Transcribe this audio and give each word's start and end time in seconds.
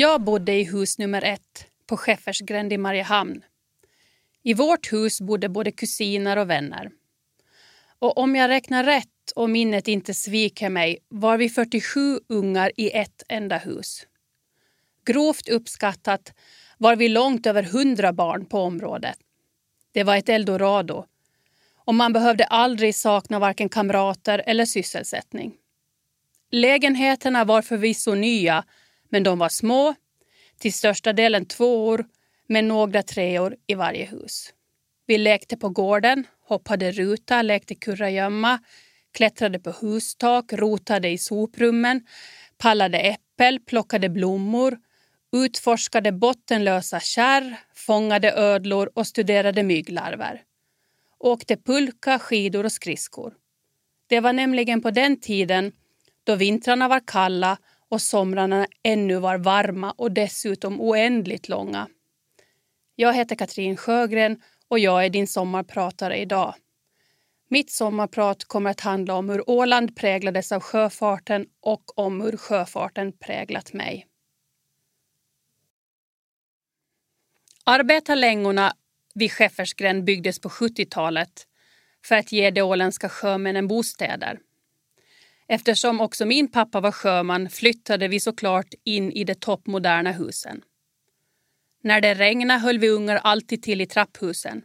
Jag 0.00 0.20
bodde 0.20 0.52
i 0.52 0.64
hus 0.64 0.98
nummer 0.98 1.22
ett 1.22 1.66
på 1.86 1.96
Schäffersgränd 1.96 2.72
i 2.72 2.78
Mariehamn. 2.78 3.42
I 4.42 4.54
vårt 4.54 4.92
hus 4.92 5.20
bodde 5.20 5.48
både 5.48 5.72
kusiner 5.72 6.36
och 6.36 6.50
vänner. 6.50 6.90
Och 7.98 8.18
om 8.18 8.36
jag 8.36 8.48
räknar 8.48 8.84
rätt 8.84 9.32
och 9.36 9.50
minnet 9.50 9.88
inte 9.88 10.14
sviker 10.14 10.68
mig 10.68 10.98
var 11.08 11.38
vi 11.38 11.48
47 11.48 12.20
ungar 12.28 12.72
i 12.76 12.90
ett 12.90 13.22
enda 13.28 13.58
hus. 13.58 14.06
Grovt 15.04 15.48
uppskattat 15.48 16.32
var 16.78 16.96
vi 16.96 17.08
långt 17.08 17.46
över 17.46 17.62
100 17.62 18.12
barn 18.12 18.46
på 18.46 18.58
området. 18.60 19.18
Det 19.92 20.04
var 20.04 20.16
ett 20.16 20.28
eldorado 20.28 21.04
och 21.76 21.94
man 21.94 22.12
behövde 22.12 22.44
aldrig 22.44 22.94
sakna 22.94 23.38
varken 23.38 23.68
kamrater 23.68 24.42
eller 24.46 24.64
sysselsättning. 24.64 25.54
Lägenheterna 26.50 27.44
var 27.44 27.62
förvisso 27.62 28.14
nya, 28.14 28.64
men 29.08 29.22
de 29.22 29.38
var 29.38 29.48
små, 29.48 29.94
till 30.58 30.72
största 30.72 31.12
delen 31.12 31.46
tvåor 31.46 32.06
med 32.46 32.64
några 32.64 33.02
treor 33.02 33.56
i 33.66 33.74
varje 33.74 34.04
hus. 34.04 34.52
Vi 35.06 35.18
lekte 35.18 35.56
på 35.56 35.68
gården, 35.68 36.26
hoppade 36.40 36.92
ruta, 36.92 37.42
lekte 37.42 37.74
kurragömma, 37.74 38.58
klättrade 39.12 39.58
på 39.58 39.70
hustak, 39.70 40.52
rotade 40.52 41.08
i 41.08 41.18
soprummen, 41.18 42.06
pallade 42.58 42.98
äppel, 42.98 43.60
plockade 43.60 44.08
blommor, 44.08 44.78
utforskade 45.32 46.12
bottenlösa 46.12 47.00
kärr, 47.00 47.56
fångade 47.74 48.32
ödlor 48.32 48.90
och 48.94 49.06
studerade 49.06 49.62
mygglarver. 49.62 50.42
Åkte 51.18 51.56
pulka, 51.56 52.18
skidor 52.18 52.64
och 52.64 52.72
skridskor. 52.72 53.34
Det 54.06 54.20
var 54.20 54.32
nämligen 54.32 54.80
på 54.80 54.90
den 54.90 55.20
tiden 55.20 55.72
då 56.24 56.34
vintrarna 56.34 56.88
var 56.88 57.00
kalla 57.06 57.58
och 57.88 58.02
somrarna 58.02 58.66
ännu 58.82 59.18
var 59.18 59.38
varma 59.38 59.92
och 59.92 60.12
dessutom 60.12 60.80
oändligt 60.80 61.48
långa. 61.48 61.88
Jag 62.94 63.14
heter 63.14 63.36
Katrin 63.36 63.76
Sjögren 63.76 64.42
och 64.68 64.78
jag 64.78 65.04
är 65.04 65.10
din 65.10 65.26
sommarpratare 65.26 66.16
idag. 66.16 66.54
Mitt 67.50 67.70
sommarprat 67.70 68.44
kommer 68.44 68.70
att 68.70 68.80
handla 68.80 69.14
om 69.14 69.28
hur 69.28 69.50
Åland 69.50 69.96
präglades 69.96 70.52
av 70.52 70.60
sjöfarten 70.60 71.46
och 71.60 71.98
om 71.98 72.20
hur 72.20 72.36
sjöfarten 72.36 73.12
präglat 73.12 73.72
mig. 73.72 74.06
Arbetarlängorna 77.64 78.72
vid 79.14 79.32
Schäffersgränd 79.32 80.04
byggdes 80.04 80.40
på 80.40 80.48
70-talet 80.48 81.46
för 82.04 82.14
att 82.14 82.32
ge 82.32 82.50
de 82.50 82.62
åländska 82.62 83.08
sjömännen 83.08 83.68
bostäder. 83.68 84.38
Eftersom 85.48 86.00
också 86.00 86.26
min 86.26 86.50
pappa 86.50 86.80
var 86.80 86.92
sjöman 86.92 87.50
flyttade 87.50 88.08
vi 88.08 88.20
såklart 88.20 88.74
in 88.84 89.12
i 89.12 89.24
de 89.24 89.34
toppmoderna 89.34 90.12
husen. 90.12 90.62
När 91.82 92.00
det 92.00 92.14
regnade 92.14 92.60
höll 92.60 92.78
vi 92.78 92.88
ungar 92.88 93.16
alltid 93.16 93.62
till 93.62 93.80
i 93.80 93.86
trapphusen. 93.86 94.62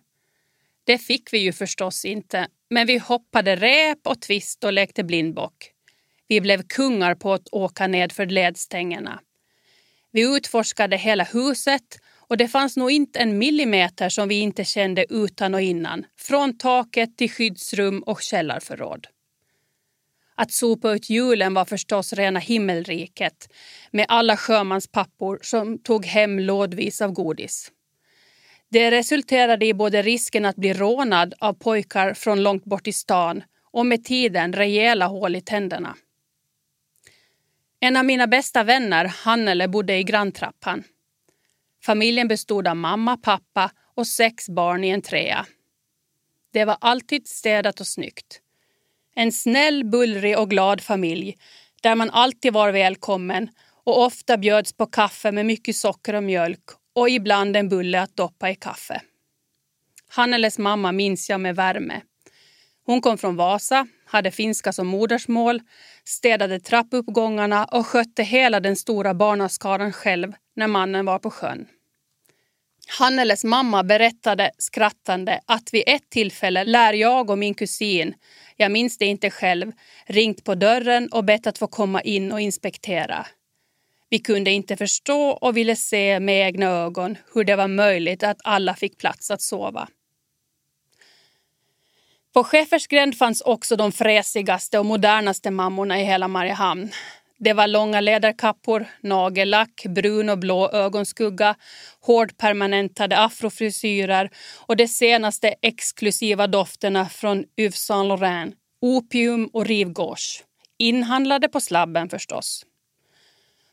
Det 0.84 0.98
fick 0.98 1.34
vi 1.34 1.38
ju 1.38 1.54
förstås 1.54 2.06
inte, 2.06 2.48
men 2.70 2.88
vi 2.88 2.98
hoppade 2.98 3.56
rep 3.56 4.08
och 4.08 4.22
tvist 4.22 4.64
och 4.64 4.74
lekte 4.74 5.04
blindbock. 5.04 5.72
Vi 6.28 6.42
blev 6.42 6.64
kungar 6.64 7.16
på 7.16 7.34
att 7.34 7.48
åka 7.52 7.88
nedför 7.88 8.26
ledstängerna. 8.26 9.20
Vi 10.12 10.36
utforskade 10.36 10.98
hela 10.98 11.24
huset 11.24 12.00
och 12.28 12.38
det 12.38 12.48
fanns 12.48 12.78
nog 12.78 12.92
inte 12.92 13.20
en 13.20 13.38
millimeter 13.38 14.10
som 14.10 14.28
vi 14.28 14.40
inte 14.40 14.66
kände 14.66 15.06
utan 15.10 15.54
och 15.54 15.62
innan, 15.62 16.06
från 16.18 16.58
taket 16.58 17.18
till 17.18 17.32
skyddsrum 17.32 18.04
och 18.04 18.22
källarförråd. 18.22 19.08
Att 20.36 20.52
sopa 20.52 20.92
ut 20.92 21.10
julen 21.10 21.54
var 21.54 21.66
förstås 21.66 22.14
rena 22.14 22.40
himmelriket 22.40 23.54
med 23.92 24.06
alla 24.10 24.38
sjömanspappor 24.38 25.40
som 25.42 25.80
tog 25.80 26.06
hem 26.06 26.40
lådvis 26.40 27.02
av 27.02 27.12
godis. 27.12 27.72
Det 28.70 28.92
resulterade 28.92 29.66
i 29.66 29.74
både 29.74 30.02
risken 30.02 30.46
att 30.46 30.56
bli 30.56 30.74
rånad 30.74 31.34
av 31.40 31.54
pojkar 31.54 32.14
från 32.14 32.44
långt 32.44 32.66
bort 32.66 32.88
i 32.88 32.94
stan 32.94 33.44
och 33.72 33.86
med 33.86 34.04
tiden 34.04 34.54
rejäla 34.54 35.08
hål 35.08 35.36
i 35.36 35.42
tänderna. 35.42 35.96
En 37.80 37.98
av 37.98 38.06
mina 38.06 38.28
bästa 38.28 38.64
vänner, 38.64 39.06
Hannele, 39.06 39.68
bodde 39.68 39.98
i 39.98 40.04
granntrappan. 40.04 40.84
Familjen 41.84 42.28
bestod 42.28 42.68
av 42.68 42.76
mamma, 42.76 43.18
pappa 43.18 43.72
och 43.96 44.08
sex 44.08 44.50
barn 44.50 44.84
i 44.84 44.90
en 44.90 45.02
trea. 45.02 45.46
Det 46.54 46.66
var 46.66 46.78
alltid 46.82 47.28
städat 47.28 47.80
och 47.80 47.88
snyggt. 47.88 48.40
En 49.16 49.32
snäll, 49.32 49.86
bullrig 49.86 50.40
och 50.40 50.50
glad 50.50 50.82
familj 50.82 51.38
där 51.82 51.96
man 51.96 52.10
alltid 52.10 52.54
var 52.54 52.72
välkommen 52.72 53.50
och 53.84 54.06
ofta 54.06 54.38
bjöds 54.38 54.74
på 54.74 54.86
kaffe 54.86 55.32
med 55.32 55.46
mycket 55.46 55.76
socker 55.76 56.14
och 56.14 56.24
mjölk 56.24 56.64
och 56.96 57.10
ibland 57.10 57.58
en 57.58 57.70
bulle 57.70 58.02
att 58.02 58.18
doppa 58.18 58.50
i 58.50 58.56
kaffe. 58.56 59.02
Hanneles 60.10 60.60
mamma 60.60 60.92
minns 60.92 61.30
jag 61.30 61.42
med 61.42 61.56
värme. 61.56 62.02
Hon 62.86 63.02
kom 63.02 63.18
från 63.18 63.36
Vasa, 63.36 63.88
hade 64.06 64.32
finska 64.32 64.74
som 64.74 64.88
modersmål, 64.88 65.62
städade 66.04 66.60
trappuppgångarna 66.60 67.66
och 67.66 67.88
skötte 67.88 68.24
hela 68.24 68.60
den 68.60 68.76
stora 68.76 69.14
barnaskaran 69.14 69.94
själv 69.94 70.34
när 70.56 70.68
mannen 70.68 71.06
var 71.06 71.20
på 71.20 71.30
sjön. 71.30 71.68
Hanneles 72.88 73.44
mamma 73.44 73.84
berättade 73.84 74.52
skrattande 74.58 75.40
att 75.46 75.74
vid 75.74 75.84
ett 75.88 76.10
tillfälle 76.10 76.64
lär 76.64 76.94
jag 76.94 77.30
och 77.30 77.38
min 77.38 77.54
kusin, 77.54 78.14
jag 78.58 78.72
minns 78.72 78.98
det 78.98 79.06
inte 79.06 79.30
själv, 79.30 79.72
ringt 80.06 80.44
på 80.44 80.56
dörren 80.56 81.10
och 81.12 81.24
bett 81.24 81.48
att 81.48 81.58
få 81.58 81.68
komma 81.68 82.02
in 82.02 82.32
och 82.32 82.42
inspektera. 82.42 83.26
Vi 84.10 84.20
kunde 84.20 84.52
inte 84.52 84.78
förstå 84.78 85.30
och 85.30 85.58
ville 85.58 85.76
se 85.76 86.20
med 86.20 86.48
egna 86.48 86.66
ögon 86.66 87.18
hur 87.34 87.44
det 87.44 87.56
var 87.56 87.68
möjligt 87.68 88.24
att 88.24 88.38
alla 88.44 88.76
fick 88.76 88.98
plats 88.98 89.32
att 89.32 89.42
sova. 89.42 89.88
På 92.34 92.44
Schäfersgränd 92.44 93.18
fanns 93.18 93.42
också 93.42 93.76
de 93.76 93.92
fräsigaste 93.92 94.80
och 94.80 94.86
modernaste 94.86 95.52
mammorna 95.52 96.02
i 96.02 96.04
hela 96.04 96.28
Mariehamn. 96.28 96.92
Det 97.44 97.54
var 97.54 97.68
långa 97.68 98.02
läderkappor, 98.02 98.86
nagellack, 99.02 99.86
brun 99.90 100.30
och 100.30 100.40
blå 100.40 100.70
ögonskugga, 100.70 101.56
hårdpermanentade 102.02 103.18
afrofrisyrer 103.18 104.30
och 104.66 104.76
de 104.76 104.88
senaste 104.88 105.56
exklusiva 105.62 106.48
dofterna 106.48 107.10
från 107.10 107.44
Yves 107.58 107.86
Saint 107.86 108.08
Laurent, 108.08 108.56
opium 108.82 109.50
och 109.54 109.66
rivgårds. 109.66 110.44
Inhandlade 110.78 111.50
på 111.50 111.62
slabben 111.62 112.10
förstås. 112.10 112.66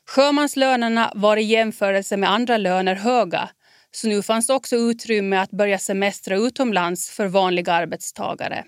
Sjömanslönerna 0.07 1.11
var 1.15 1.37
i 1.37 1.43
jämförelse 1.43 2.17
med 2.17 2.31
andra 2.31 2.57
löner 2.57 2.95
höga 2.95 3.49
så 3.91 4.07
nu 4.07 4.21
fanns 4.21 4.49
också 4.49 4.75
utrymme 4.75 5.37
att 5.37 5.51
börja 5.51 5.79
semestra 5.79 6.35
utomlands 6.35 7.09
för 7.09 7.27
vanliga 7.27 7.73
arbetstagare. 7.73 8.65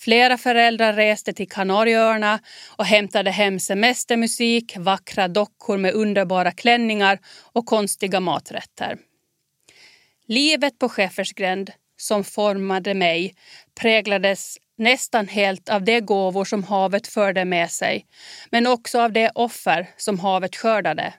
Flera 0.00 0.38
föräldrar 0.38 0.92
reste 0.92 1.32
till 1.32 1.48
Kanarieöarna 1.48 2.40
och 2.76 2.84
hämtade 2.84 3.30
hem 3.30 3.60
semestermusik, 3.60 4.76
vackra 4.76 5.28
dockor 5.28 5.78
med 5.78 5.94
underbara 5.94 6.52
klänningar 6.52 7.18
och 7.52 7.66
konstiga 7.66 8.20
maträtter. 8.20 8.98
Livet 10.26 10.78
på 10.78 10.88
Schäffersgränd, 10.88 11.70
som 11.96 12.24
formade 12.24 12.94
mig, 12.94 13.34
präglades 13.80 14.58
nästan 14.78 15.28
helt 15.28 15.68
av 15.68 15.84
de 15.84 16.00
gåvor 16.00 16.44
som 16.44 16.64
havet 16.64 17.06
förde 17.06 17.44
med 17.44 17.70
sig, 17.70 18.06
men 18.50 18.66
också 18.66 19.00
av 19.00 19.12
de 19.12 19.30
offer 19.34 19.86
som 19.96 20.18
havet 20.18 20.56
skördade. 20.56 21.14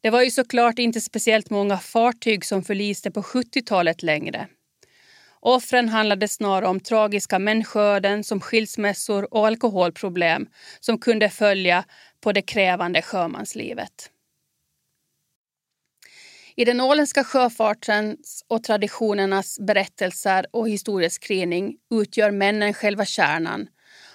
Det 0.00 0.10
var 0.10 0.22
ju 0.22 0.30
såklart 0.30 0.78
inte 0.78 1.00
speciellt 1.00 1.50
många 1.50 1.78
fartyg 1.78 2.44
som 2.44 2.64
förliste 2.64 3.10
på 3.10 3.22
70-talet 3.22 4.02
längre. 4.02 4.48
Offren 5.40 5.88
handlade 5.88 6.28
snarare 6.28 6.68
om 6.68 6.80
tragiska 6.80 7.38
människoöden 7.38 8.24
som 8.24 8.40
skilsmässor 8.40 9.34
och 9.34 9.46
alkoholproblem 9.46 10.46
som 10.80 10.98
kunde 10.98 11.28
följa 11.28 11.84
på 12.20 12.32
det 12.32 12.42
krävande 12.42 13.02
sjömanslivet. 13.02 14.10
I 16.56 16.64
den 16.64 16.80
åländska 16.80 17.24
sjöfartens 17.24 18.44
och 18.48 18.62
traditionernas 18.62 19.58
berättelser 19.60 20.46
och 20.50 20.68
historieskrivning 20.68 21.76
utgör 21.94 22.30
männen 22.30 22.74
själva 22.74 23.04
kärnan 23.04 23.68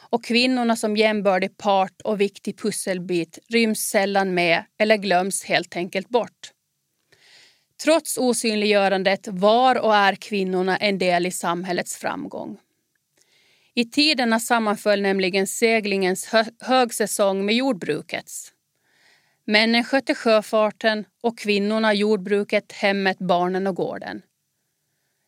och 0.10 0.24
kvinnorna 0.24 0.76
som 0.76 0.98
jämbördig 0.98 1.58
part 1.58 2.02
och 2.04 2.22
viktig 2.22 2.58
pusselbit 2.58 3.40
ryms 3.50 3.80
sällan 3.80 4.34
med 4.34 4.64
eller 4.80 4.98
glöms 4.98 5.44
helt 5.44 5.76
enkelt 5.76 6.10
bort. 6.10 6.52
Trots 7.84 8.18
osynliggörandet 8.18 9.28
var 9.28 9.76
och 9.76 9.96
är 9.96 10.16
kvinnorna 10.16 10.78
en 10.78 10.98
del 10.98 11.26
i 11.26 11.32
samhällets 11.32 11.98
framgång. 11.98 12.58
I 13.76 13.86
tiderna 13.86 14.40
sammanföll 14.40 15.02
nämligen 15.02 15.48
seglingens 15.48 16.26
hö 16.26 16.44
högsäsong 16.60 17.46
med 17.46 17.56
jordbrukets. 17.56 18.52
Männen 19.46 19.84
skötte 19.84 20.16
sjöfarten 20.16 21.06
och 21.22 21.38
kvinnorna 21.38 21.94
jordbruket, 21.94 22.72
hemmet, 22.72 23.20
barnen 23.20 23.68
och 23.68 23.76
gården. 23.76 24.22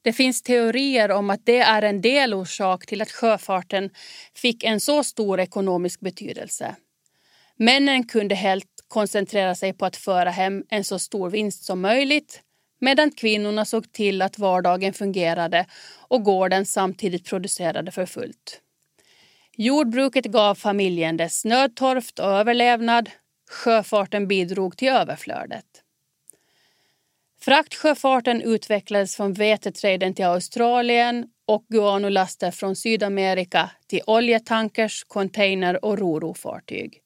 Det 0.01 0.13
finns 0.13 0.41
teorier 0.41 1.12
om 1.12 1.30
att 1.30 1.45
det 1.45 1.59
är 1.59 1.81
en 1.81 2.01
delorsak 2.01 2.86
till 2.86 3.01
att 3.01 3.12
sjöfarten 3.12 3.89
fick 4.33 4.63
en 4.63 4.80
så 4.80 5.03
stor 5.03 5.39
ekonomisk 5.39 6.00
betydelse. 6.00 6.75
Männen 7.57 8.07
kunde 8.07 8.36
helt 8.36 8.75
koncentrera 8.87 9.55
sig 9.55 9.73
på 9.73 9.85
att 9.85 9.97
föra 9.97 10.29
hem 10.29 10.63
en 10.69 10.83
så 10.83 10.99
stor 10.99 11.29
vinst 11.29 11.63
som 11.63 11.81
möjligt 11.81 12.41
medan 12.79 13.11
kvinnorna 13.11 13.65
såg 13.65 13.91
till 13.91 14.21
att 14.21 14.39
vardagen 14.39 14.93
fungerade 14.93 15.65
och 16.07 16.23
gården 16.23 16.65
samtidigt 16.65 17.25
producerade 17.29 17.91
för 17.91 18.05
fullt. 18.05 18.61
Jordbruket 19.57 20.25
gav 20.25 20.55
familjen 20.55 21.17
dess 21.17 21.45
nödtorft 21.45 22.19
och 22.19 22.25
överlevnad. 22.25 23.09
Sjöfarten 23.49 24.27
bidrog 24.27 24.77
till 24.77 24.88
överflödet. 24.88 25.65
Fraktsjöfarten 27.41 28.41
utvecklades 28.41 29.15
från 29.15 29.33
veteträden 29.33 30.13
till 30.13 30.25
Australien 30.25 31.27
och 31.47 31.65
guanolaster 31.69 32.51
från 32.51 32.75
Sydamerika 32.75 33.71
till 33.88 34.01
oljetankers, 34.07 35.03
container 35.03 35.85
och 35.85 35.99
rorofartyg. 35.99 37.01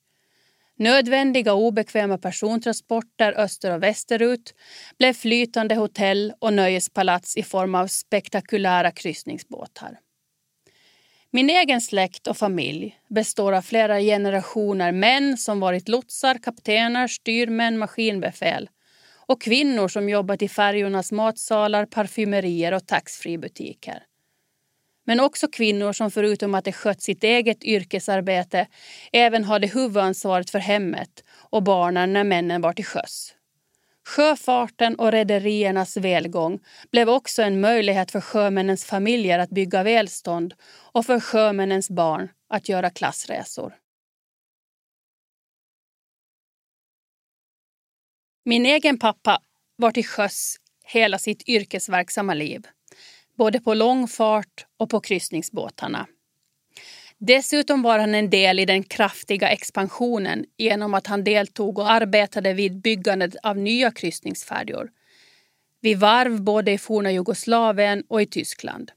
Nödvändiga 0.80 1.54
och 1.54 1.62
obekväma 1.62 2.18
persontransporter 2.18 3.40
öster 3.40 3.72
och 3.72 3.84
västerut 3.84 4.54
blev 4.98 5.14
flytande 5.14 5.76
hotell 5.76 6.34
och 6.40 6.54
nöjespalats 6.54 7.38
i 7.38 7.44
form 7.44 7.76
av 7.76 7.88
spektakulära 7.88 8.92
kryssningsbåtar. 8.92 10.00
Min 11.32 11.50
egen 11.50 11.82
släkt 11.82 12.28
och 12.28 12.38
familj 12.38 13.00
består 13.10 13.54
av 13.54 13.62
flera 13.62 14.00
generationer 14.00 14.92
män 14.92 15.38
som 15.38 15.60
varit 15.60 15.90
lotsar, 15.90 16.36
kaptener, 16.44 17.08
styrmän, 17.08 17.78
maskinbefäl 17.78 18.70
och 19.28 19.42
kvinnor 19.42 19.88
som 19.88 20.10
jobbat 20.10 20.42
i 20.42 20.48
färjornas 20.48 21.12
matsalar, 21.12 21.86
parfymerier 21.86 22.74
och 22.74 22.88
taxfreebutiker. 22.88 24.04
Men 25.10 25.20
också 25.20 25.48
kvinnor 25.48 25.94
som 25.94 26.12
förutom 26.12 26.56
att 26.56 26.66
de 26.66 26.72
skött 26.72 27.02
sitt 27.02 27.24
eget 27.24 27.64
yrkesarbete 27.64 28.68
även 29.12 29.44
hade 29.44 29.68
huvudansvaret 29.68 30.50
för 30.50 30.60
hemmet 30.60 31.24
och 31.32 31.64
barnen 31.64 32.14
när 32.14 32.24
männen 32.24 32.62
var 32.62 32.74
till 32.74 32.86
sjöss. 32.86 33.36
Sjöfarten 34.08 34.96
och 34.96 35.12
rederiernas 35.12 35.98
välgång 35.98 36.60
blev 36.92 37.10
också 37.10 37.42
en 37.42 37.62
möjlighet 37.62 38.12
för 38.12 38.22
sjömännens 38.22 38.86
familjer 38.86 39.40
att 39.40 39.50
bygga 39.50 39.84
välstånd 39.84 40.54
och 40.92 41.06
för 41.06 41.20
sjömännens 41.20 41.90
barn 41.90 42.30
att 42.50 42.70
göra 42.70 42.90
klassresor. 42.90 43.74
Min 48.46 48.66
egen 48.66 49.00
pappa 49.00 49.42
var 49.76 49.92
till 49.92 50.06
sjöss 50.06 50.56
hela 50.86 51.18
sitt 51.18 51.50
yrkesverksamma 51.50 52.34
liv, 52.34 52.68
både 53.40 53.60
på 53.60 53.74
långfart 53.74 54.66
och 54.78 54.90
på 54.90 55.00
kryssningsbåtarna. 55.00 56.08
Dessutom 57.18 57.82
var 57.82 58.00
han 58.00 58.16
en 58.16 58.30
del 58.30 58.60
i 58.60 58.66
den 58.66 58.84
kraftiga 58.84 59.50
expansionen 59.50 60.46
genom 60.58 60.94
att 60.94 61.08
han 61.08 61.24
deltog 61.24 61.80
och 61.80 61.92
arbetade 61.92 62.54
vid 62.54 62.82
byggandet 62.82 63.36
av 63.44 63.58
nya 63.58 63.92
kryssningsfärjor. 63.92 64.90
Vid 65.82 66.00
varv 66.00 66.42
både 66.42 66.72
i 66.72 66.78
forna 66.78 67.12
Jugoslavien 67.12 68.04
och 68.08 68.22
i 68.22 68.26
Tyskland. 68.26 68.92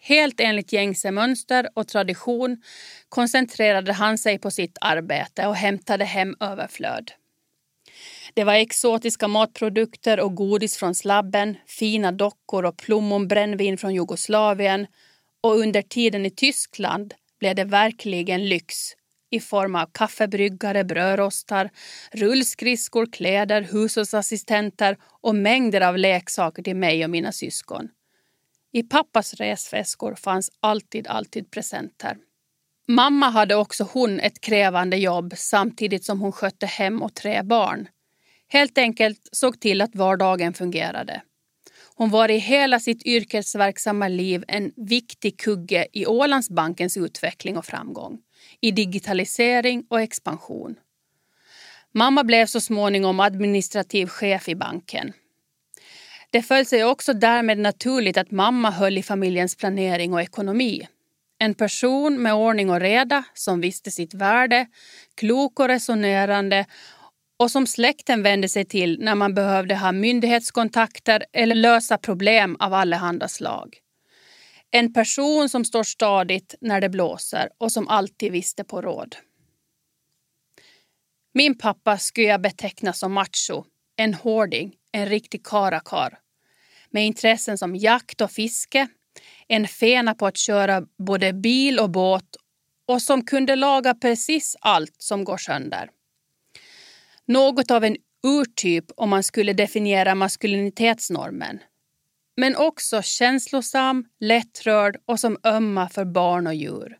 Helt 0.00 0.40
enligt 0.40 0.72
gängse 0.72 1.10
mönster 1.10 1.68
och 1.74 1.88
tradition 1.88 2.62
koncentrerade 3.08 3.92
han 3.92 4.18
sig 4.18 4.38
på 4.38 4.50
sitt 4.50 4.78
arbete 4.80 5.46
och 5.46 5.56
hämtade 5.56 6.04
hem 6.04 6.36
överflöd. 6.40 7.12
Det 8.34 8.44
var 8.44 8.54
exotiska 8.54 9.28
matprodukter 9.28 10.20
och 10.20 10.34
godis 10.34 10.76
från 10.76 10.94
slabben, 10.94 11.56
fina 11.66 12.12
dockor 12.12 12.64
och 12.64 12.76
plommonbrännvin 12.76 13.78
från 13.78 13.94
Jugoslavien 13.94 14.86
och 15.40 15.58
under 15.58 15.82
tiden 15.82 16.26
i 16.26 16.30
Tyskland 16.30 17.14
blev 17.40 17.54
det 17.54 17.64
verkligen 17.64 18.48
lyx 18.48 18.76
i 19.30 19.40
form 19.40 19.74
av 19.74 19.86
kaffebryggare, 19.92 20.84
brödrostar, 20.84 21.70
rullskridskor, 22.12 23.06
kläder, 23.12 23.62
hushållsassistenter 23.62 24.96
och 25.20 25.34
mängder 25.34 25.80
av 25.80 25.98
leksaker 25.98 26.62
till 26.62 26.76
mig 26.76 27.04
och 27.04 27.10
mina 27.10 27.32
syskon. 27.32 27.88
I 28.72 28.82
pappas 28.82 29.34
resväskor 29.34 30.14
fanns 30.14 30.50
alltid, 30.60 31.06
alltid 31.06 31.50
presenter. 31.50 32.16
Mamma 32.88 33.30
hade 33.30 33.54
också 33.54 33.88
hon 33.92 34.20
ett 34.20 34.40
krävande 34.40 34.96
jobb 34.96 35.34
samtidigt 35.36 36.04
som 36.04 36.20
hon 36.20 36.32
skötte 36.32 36.66
hem 36.66 37.02
och 37.02 37.14
tre 37.14 37.42
barn. 37.42 37.88
Helt 38.48 38.78
enkelt 38.78 39.28
såg 39.32 39.60
till 39.60 39.80
att 39.80 39.94
vardagen 39.94 40.54
fungerade. 40.54 41.22
Hon 41.94 42.10
var 42.10 42.30
i 42.30 42.38
hela 42.38 42.80
sitt 42.80 43.06
yrkesverksamma 43.06 44.08
liv 44.08 44.44
en 44.48 44.72
viktig 44.76 45.40
kugge 45.40 45.86
i 45.92 46.06
Ålandsbankens 46.06 46.96
utveckling 46.96 47.56
och 47.56 47.64
framgång, 47.64 48.18
i 48.60 48.70
digitalisering 48.70 49.84
och 49.88 50.00
expansion. 50.00 50.76
Mamma 51.94 52.24
blev 52.24 52.46
så 52.46 52.60
småningom 52.60 53.20
administrativ 53.20 54.06
chef 54.06 54.48
i 54.48 54.54
banken. 54.54 55.12
Det 56.30 56.42
föll 56.42 56.66
sig 56.66 56.84
också 56.84 57.12
därmed 57.12 57.58
naturligt 57.58 58.16
att 58.16 58.30
mamma 58.30 58.70
höll 58.70 58.98
i 58.98 59.02
familjens 59.02 59.56
planering 59.56 60.12
och 60.12 60.22
ekonomi. 60.22 60.88
En 61.38 61.54
person 61.54 62.22
med 62.22 62.34
ordning 62.34 62.70
och 62.70 62.80
reda 62.80 63.24
som 63.34 63.60
visste 63.60 63.90
sitt 63.90 64.14
värde, 64.14 64.66
klok 65.14 65.60
och 65.60 65.68
resonerande 65.68 66.66
och 67.38 67.50
som 67.50 67.66
släkten 67.66 68.22
vände 68.22 68.48
sig 68.48 68.64
till 68.64 68.98
när 69.00 69.14
man 69.14 69.34
behövde 69.34 69.76
ha 69.76 69.92
myndighetskontakter 69.92 71.24
eller 71.32 71.54
lösa 71.54 71.98
problem 71.98 72.56
av 72.58 72.74
allehanda 72.74 73.28
slag. 73.28 73.78
En 74.70 74.92
person 74.92 75.48
som 75.48 75.64
står 75.64 75.82
stadigt 75.82 76.54
när 76.60 76.80
det 76.80 76.88
blåser 76.88 77.48
och 77.58 77.72
som 77.72 77.88
alltid 77.88 78.32
visste 78.32 78.64
på 78.64 78.82
råd. 78.82 79.16
Min 81.34 81.58
pappa 81.58 81.98
skulle 81.98 82.26
jag 82.26 82.40
beteckna 82.40 82.92
som 82.92 83.12
macho, 83.12 83.64
en 83.96 84.14
hårding, 84.14 84.74
en 84.92 85.06
riktig 85.06 85.46
karakar. 85.46 86.18
Med 86.90 87.06
intressen 87.06 87.58
som 87.58 87.76
jakt 87.76 88.20
och 88.20 88.30
fiske, 88.30 88.88
en 89.48 89.68
fena 89.68 90.14
på 90.14 90.26
att 90.26 90.36
köra 90.36 90.82
både 90.98 91.32
bil 91.32 91.78
och 91.78 91.90
båt 91.90 92.36
och 92.86 93.02
som 93.02 93.24
kunde 93.24 93.56
laga 93.56 93.94
precis 93.94 94.56
allt 94.60 94.94
som 94.98 95.24
går 95.24 95.36
sönder. 95.36 95.90
Något 97.28 97.70
av 97.70 97.84
en 97.84 97.96
urtyp 98.26 98.84
om 98.96 99.10
man 99.10 99.22
skulle 99.22 99.52
definiera 99.52 100.14
maskulinitetsnormen. 100.14 101.58
Men 102.36 102.56
också 102.56 103.02
känslosam, 103.02 104.04
lättrörd 104.20 104.96
och 105.06 105.20
som 105.20 105.36
ömma 105.44 105.88
för 105.88 106.04
barn 106.04 106.46
och 106.46 106.54
djur. 106.54 106.98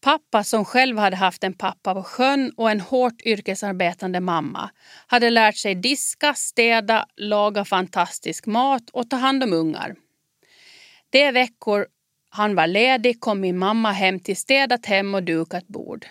Pappa 0.00 0.44
som 0.44 0.64
själv 0.64 0.98
hade 0.98 1.16
haft 1.16 1.44
en 1.44 1.52
pappa 1.52 1.94
på 1.94 2.02
sjön 2.02 2.52
och 2.56 2.70
en 2.70 2.80
hårt 2.80 3.22
yrkesarbetande 3.22 4.20
mamma 4.20 4.70
hade 5.06 5.30
lärt 5.30 5.56
sig 5.56 5.74
diska, 5.74 6.34
städa, 6.34 7.06
laga 7.16 7.64
fantastisk 7.64 8.46
mat 8.46 8.90
och 8.90 9.10
ta 9.10 9.16
hand 9.16 9.42
om 9.42 9.52
ungar. 9.52 9.96
De 11.10 11.32
veckor 11.32 11.86
han 12.30 12.54
var 12.54 12.66
ledig 12.66 13.20
kom 13.20 13.40
min 13.40 13.58
mamma 13.58 13.92
hem 13.92 14.20
till 14.20 14.36
städat 14.36 14.86
hem 14.86 15.14
och 15.14 15.22
dukat 15.22 15.66
bord. 15.66 16.06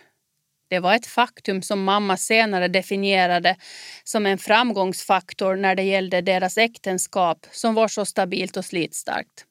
Det 0.70 0.80
var 0.80 0.96
ett 0.96 1.06
faktum 1.06 1.62
som 1.62 1.84
mamma 1.84 2.18
senare 2.18 2.68
definierade 2.68 3.56
som 4.04 4.26
en 4.26 4.38
framgångsfaktor 4.38 5.56
när 5.56 5.76
det 5.76 5.84
gällde 5.84 6.22
deras 6.22 6.58
äktenskap 6.58 7.46
som 7.52 7.76
var 7.76 7.88
så 7.88 8.06
stabilt 8.06 8.58
och 8.58 8.66
slitstarkt. 8.66 9.46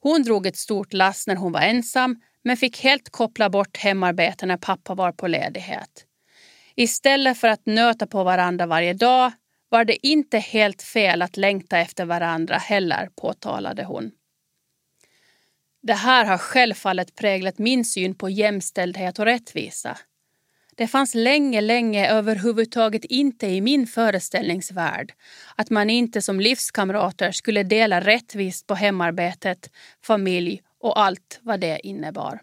Hon 0.00 0.22
drog 0.22 0.46
ett 0.46 0.56
stort 0.56 0.92
lass 0.92 1.26
när 1.26 1.36
hon 1.36 1.52
var 1.52 1.60
ensam 1.60 2.20
men 2.44 2.56
fick 2.56 2.80
helt 2.80 3.10
koppla 3.10 3.50
bort 3.50 3.76
hemarbete 3.76 4.46
när 4.46 4.56
pappa 4.56 4.94
var 4.94 5.12
på 5.12 5.26
ledighet. 5.26 6.04
Istället 6.74 7.38
för 7.38 7.48
att 7.48 7.66
nöta 7.66 8.06
på 8.06 8.24
varandra 8.24 8.66
varje 8.66 8.94
dag 8.94 9.32
var 9.68 9.84
det 9.84 10.06
inte 10.06 10.38
helt 10.38 10.82
fel 10.82 11.22
att 11.22 11.36
längta 11.36 11.78
efter 11.78 12.04
varandra 12.04 12.56
heller, 12.56 13.08
påtalade 13.20 13.84
hon. 13.84 14.10
Det 15.82 15.94
här 15.94 16.24
har 16.24 16.38
självfallet 16.38 17.14
präglat 17.14 17.58
min 17.58 17.84
syn 17.84 18.14
på 18.14 18.28
jämställdhet 18.28 19.18
och 19.18 19.24
rättvisa. 19.24 19.98
Det 20.78 20.86
fanns 20.86 21.14
länge, 21.14 21.60
länge 21.60 22.10
överhuvudtaget 22.10 23.04
inte 23.04 23.46
i 23.46 23.60
min 23.60 23.86
föreställningsvärld 23.86 25.12
att 25.56 25.70
man 25.70 25.90
inte 25.90 26.22
som 26.22 26.40
livskamrater 26.40 27.32
skulle 27.32 27.62
dela 27.62 28.00
rättvist 28.00 28.66
på 28.66 28.74
hemarbetet, 28.74 29.70
familj 30.02 30.62
och 30.78 31.00
allt 31.00 31.40
vad 31.42 31.60
det 31.60 31.86
innebar. 31.86 32.40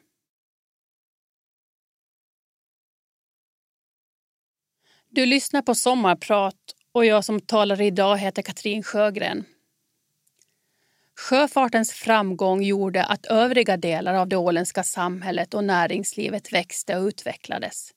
Du 5.09 5.25
lyssnar 5.25 5.61
på 5.61 5.75
Sommarprat 5.75 6.75
och 6.91 7.05
jag 7.05 7.25
som 7.25 7.39
talar 7.39 7.81
idag 7.81 8.17
heter 8.17 8.41
Katrin 8.41 8.83
Sjögren. 8.83 9.45
Sjöfartens 11.19 11.91
framgång 11.91 12.63
gjorde 12.63 13.05
att 13.05 13.25
övriga 13.25 13.77
delar 13.77 14.13
av 14.13 14.27
det 14.27 14.37
åländska 14.37 14.83
samhället 14.83 15.53
och 15.53 15.63
näringslivet 15.63 16.53
växte 16.53 16.97
och 16.97 17.05
utvecklades. 17.07 17.94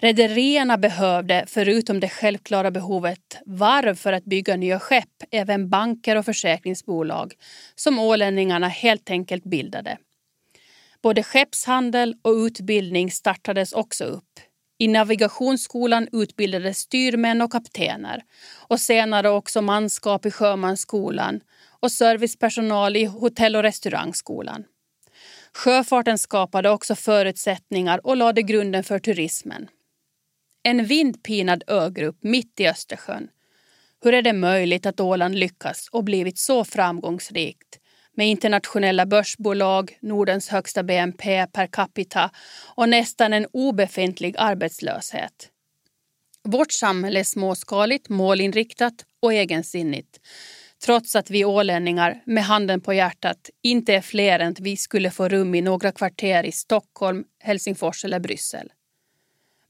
Rederierna 0.00 0.78
behövde, 0.78 1.44
förutom 1.48 2.00
det 2.00 2.08
självklara 2.08 2.70
behovet 2.70 3.38
varv 3.46 3.94
för 3.94 4.12
att 4.12 4.24
bygga 4.24 4.56
nya 4.56 4.80
skepp, 4.80 5.22
även 5.30 5.68
banker 5.68 6.16
och 6.16 6.24
försäkringsbolag 6.24 7.34
som 7.74 7.98
ålänningarna 7.98 8.68
helt 8.68 9.10
enkelt 9.10 9.44
bildade. 9.44 9.98
Både 11.02 11.22
skeppshandel 11.22 12.14
och 12.22 12.32
utbildning 12.32 13.10
startades 13.10 13.72
också 13.72 14.04
upp. 14.04 14.40
I 14.78 14.88
navigationsskolan 14.88 16.08
utbildades 16.12 16.78
styrmän 16.78 17.42
och 17.42 17.52
kaptener 17.52 18.22
och 18.68 18.80
senare 18.80 19.30
också 19.30 19.62
manskap 19.62 20.26
i 20.26 20.30
sjömansskolan 20.30 21.40
och 21.80 21.92
servicepersonal 21.92 22.96
i 22.96 23.04
hotell 23.04 23.56
och 23.56 23.62
restaurangskolan. 23.62 24.64
Sjöfarten 25.52 26.18
skapade 26.18 26.70
också 26.70 26.94
förutsättningar 26.94 28.06
och 28.06 28.16
lade 28.16 28.42
grunden 28.42 28.84
för 28.84 28.98
turismen. 28.98 29.68
En 30.66 30.84
vindpinad 30.84 31.64
ögrupp 31.66 32.16
mitt 32.20 32.60
i 32.60 32.66
Östersjön. 32.66 33.28
Hur 34.02 34.14
är 34.14 34.22
det 34.22 34.32
möjligt 34.32 34.86
att 34.86 35.00
Åland 35.00 35.34
lyckats 35.34 35.88
och 35.88 36.04
blivit 36.04 36.38
så 36.38 36.64
framgångsrikt 36.64 37.78
med 38.16 38.28
internationella 38.28 39.06
börsbolag, 39.06 39.98
Nordens 40.02 40.48
högsta 40.48 40.82
BNP 40.82 41.46
per 41.46 41.66
capita 41.66 42.30
och 42.74 42.88
nästan 42.88 43.32
en 43.32 43.46
obefintlig 43.52 44.34
arbetslöshet. 44.38 45.50
Vårt 46.42 46.72
samhälle 46.72 47.20
är 47.20 47.24
småskaligt, 47.24 48.08
målinriktat 48.08 48.94
och 49.22 49.32
egensinnigt 49.32 50.20
trots 50.84 51.16
att 51.16 51.30
vi 51.30 51.44
ålänningar 51.44 52.22
med 52.26 52.44
handen 52.44 52.80
på 52.80 52.94
hjärtat 52.94 53.50
inte 53.62 53.94
är 53.94 54.00
fler 54.00 54.38
än 54.40 54.52
att 54.52 54.60
vi 54.60 54.76
skulle 54.76 55.10
få 55.10 55.28
rum 55.28 55.54
i 55.54 55.60
några 55.60 55.92
kvarter 55.92 56.44
i 56.44 56.52
Stockholm, 56.52 57.24
Helsingfors 57.40 58.04
eller 58.04 58.20
Bryssel. 58.20 58.72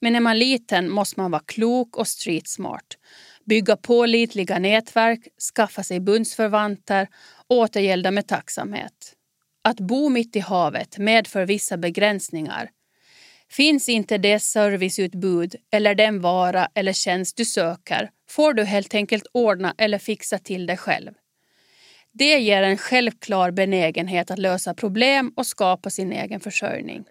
Men 0.01 0.17
är 0.17 0.21
man 0.21 0.39
liten 0.39 0.91
måste 0.91 1.21
man 1.21 1.31
vara 1.31 1.43
klok 1.47 1.97
och 1.97 2.09
streetsmart, 2.09 2.99
bygga 3.45 3.77
pålitliga 3.77 4.59
nätverk, 4.59 5.29
skaffa 5.55 5.83
sig 5.83 6.01
bundsförvanter 6.01 7.09
och 7.49 7.57
återgälda 7.57 8.11
med 8.11 8.29
tacksamhet. 8.29 9.15
Att 9.63 9.81
bo 9.81 10.09
mitt 10.09 10.37
i 10.37 10.41
havet 10.41 10.99
medför 10.99 11.47
vissa 11.47 11.77
begränsningar. 11.77 12.71
Finns 13.51 13.89
inte 13.89 14.19
det 14.19 14.41
serviceutbud 14.41 15.55
eller 15.71 15.95
den 15.95 16.21
vara 16.21 16.69
eller 16.75 16.93
tjänst 16.93 17.37
du 17.37 17.45
söker 17.45 18.11
får 18.29 18.55
du 18.55 18.65
helt 18.65 18.95
enkelt 18.95 19.27
ordna 19.33 19.75
eller 19.79 19.99
fixa 19.99 20.39
till 20.39 20.67
det 20.67 20.77
själv. 20.77 21.13
Det 22.13 22.39
ger 22.39 22.63
en 22.63 22.79
självklar 22.79 23.51
benägenhet 23.51 24.31
att 24.31 24.39
lösa 24.39 24.75
problem 24.75 25.33
och 25.37 25.47
skapa 25.47 25.91
sin 25.91 26.13
egen 26.13 26.41
försörjning. 26.41 27.05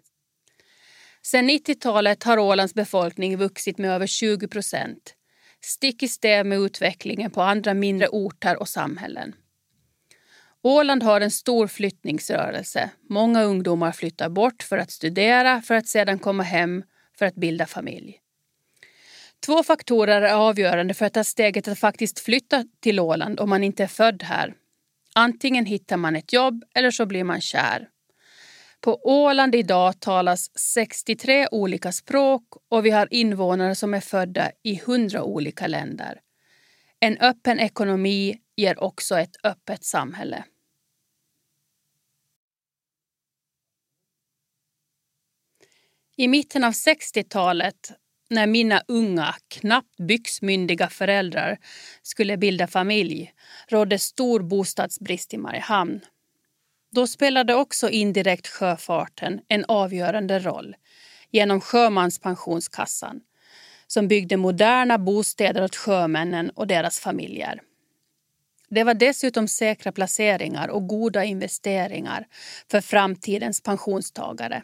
Sedan 1.25 1.49
90-talet 1.49 2.23
har 2.23 2.37
Ålands 2.37 2.73
befolkning 2.73 3.37
vuxit 3.37 3.77
med 3.77 3.91
över 3.91 4.07
20 4.07 4.47
procent. 4.47 5.15
Stick 5.61 6.03
i 6.03 6.07
stäv 6.07 6.45
med 6.45 6.59
utvecklingen 6.59 7.31
på 7.31 7.41
andra 7.41 7.73
mindre 7.73 8.07
orter 8.07 8.59
och 8.59 8.69
samhällen. 8.69 9.35
Åland 10.61 11.03
har 11.03 11.21
en 11.21 11.31
stor 11.31 11.67
flyttningsrörelse. 11.67 12.89
Många 13.09 13.43
ungdomar 13.43 13.91
flyttar 13.91 14.29
bort 14.29 14.63
för 14.63 14.77
att 14.77 14.91
studera 14.91 15.61
för 15.61 15.75
att 15.75 15.87
sedan 15.87 16.19
komma 16.19 16.43
hem 16.43 16.83
för 17.17 17.25
att 17.25 17.35
bilda 17.35 17.65
familj. 17.65 18.19
Två 19.45 19.63
faktorer 19.63 20.21
är 20.21 20.35
avgörande 20.35 20.93
för 20.93 21.05
att 21.05 21.13
ta 21.13 21.23
steget 21.23 21.67
att 21.67 21.79
faktiskt 21.79 22.19
flytta 22.19 22.65
till 22.79 22.99
Åland 22.99 23.39
om 23.39 23.49
man 23.49 23.63
inte 23.63 23.83
är 23.83 23.87
född 23.87 24.23
här. 24.23 24.53
Antingen 25.15 25.65
hittar 25.65 25.97
man 25.97 26.15
ett 26.15 26.33
jobb 26.33 26.63
eller 26.75 26.91
så 26.91 27.05
blir 27.05 27.23
man 27.23 27.41
kär. 27.41 27.87
På 28.83 28.99
Åland 29.03 29.55
idag 29.55 29.99
talas 29.99 30.51
63 30.59 31.47
olika 31.51 31.91
språk 31.91 32.43
och 32.69 32.85
vi 32.85 32.89
har 32.89 33.07
invånare 33.11 33.75
som 33.75 33.93
är 33.93 33.99
födda 33.99 34.51
i 34.63 34.75
100 34.75 35.23
olika 35.23 35.67
länder. 35.67 36.19
En 36.99 37.17
öppen 37.17 37.59
ekonomi 37.59 38.37
ger 38.55 38.83
också 38.83 39.19
ett 39.19 39.35
öppet 39.43 39.83
samhälle. 39.83 40.43
I 46.15 46.27
mitten 46.27 46.63
av 46.63 46.71
60-talet 46.71 47.91
när 48.29 48.47
mina 48.47 48.81
unga, 48.87 49.35
knappt 49.47 49.97
byxmyndiga 49.97 50.89
föräldrar 50.89 51.57
skulle 52.01 52.37
bilda 52.37 52.67
familj 52.67 53.33
rådde 53.67 53.99
stor 53.99 54.39
bostadsbrist 54.39 55.33
i 55.33 55.37
Mariehamn. 55.37 56.01
Då 56.95 57.07
spelade 57.07 57.55
också 57.55 57.89
indirekt 57.89 58.47
sjöfarten 58.47 59.41
en 59.47 59.65
avgörande 59.67 60.39
roll 60.39 60.75
genom 61.31 61.61
Sjömanspensionskassan 61.61 63.21
som 63.87 64.07
byggde 64.07 64.37
moderna 64.37 64.97
bostäder 64.97 65.63
åt 65.63 65.75
sjömännen 65.75 66.49
och 66.49 66.67
deras 66.67 66.99
familjer. 66.99 67.61
Det 68.69 68.83
var 68.83 68.93
dessutom 68.93 69.47
säkra 69.47 69.91
placeringar 69.91 70.67
och 70.67 70.87
goda 70.87 71.23
investeringar 71.23 72.27
för 72.71 72.81
framtidens 72.81 73.61
pensionstagare. 73.61 74.63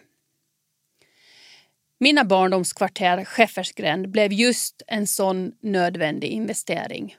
Mina 2.00 2.24
barndomskvarter 2.24 3.26
Schäffersgränd 3.26 4.10
blev 4.10 4.34
just 4.34 4.82
en 4.88 5.08
sån 5.08 5.52
nödvändig 5.62 6.28
investering. 6.28 7.16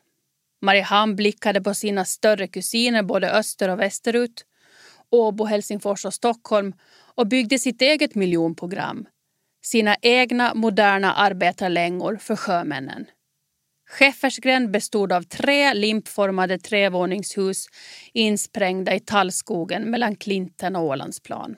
Mariehamn 0.63 1.17
blickade 1.17 1.61
på 1.61 1.75
sina 1.75 2.05
större 2.05 2.47
kusiner 2.47 3.03
både 3.03 3.31
öster 3.31 3.69
och 3.69 3.81
västerut, 3.81 4.45
Åbo, 5.11 5.45
Helsingfors 5.45 6.05
och 6.05 6.15
Stockholm 6.15 6.73
och 7.15 7.27
byggde 7.27 7.59
sitt 7.59 7.83
eget 7.83 8.15
miljonprogram. 8.15 9.07
Sina 9.63 9.97
egna 10.03 10.55
moderna 10.55 11.15
arbetarlängor 11.15 12.17
för 12.17 12.37
sjömännen. 12.37 13.07
Schäffersgränd 13.91 14.71
bestod 14.71 15.13
av 15.13 15.23
tre 15.23 15.75
limpformade 15.75 16.59
trevåningshus 16.59 17.67
insprängda 18.13 18.95
i 18.95 19.01
tallskogen 19.01 19.83
mellan 19.83 20.17
Klinten 20.17 20.77
och 20.77 20.85
Ålandsplan. 20.85 21.57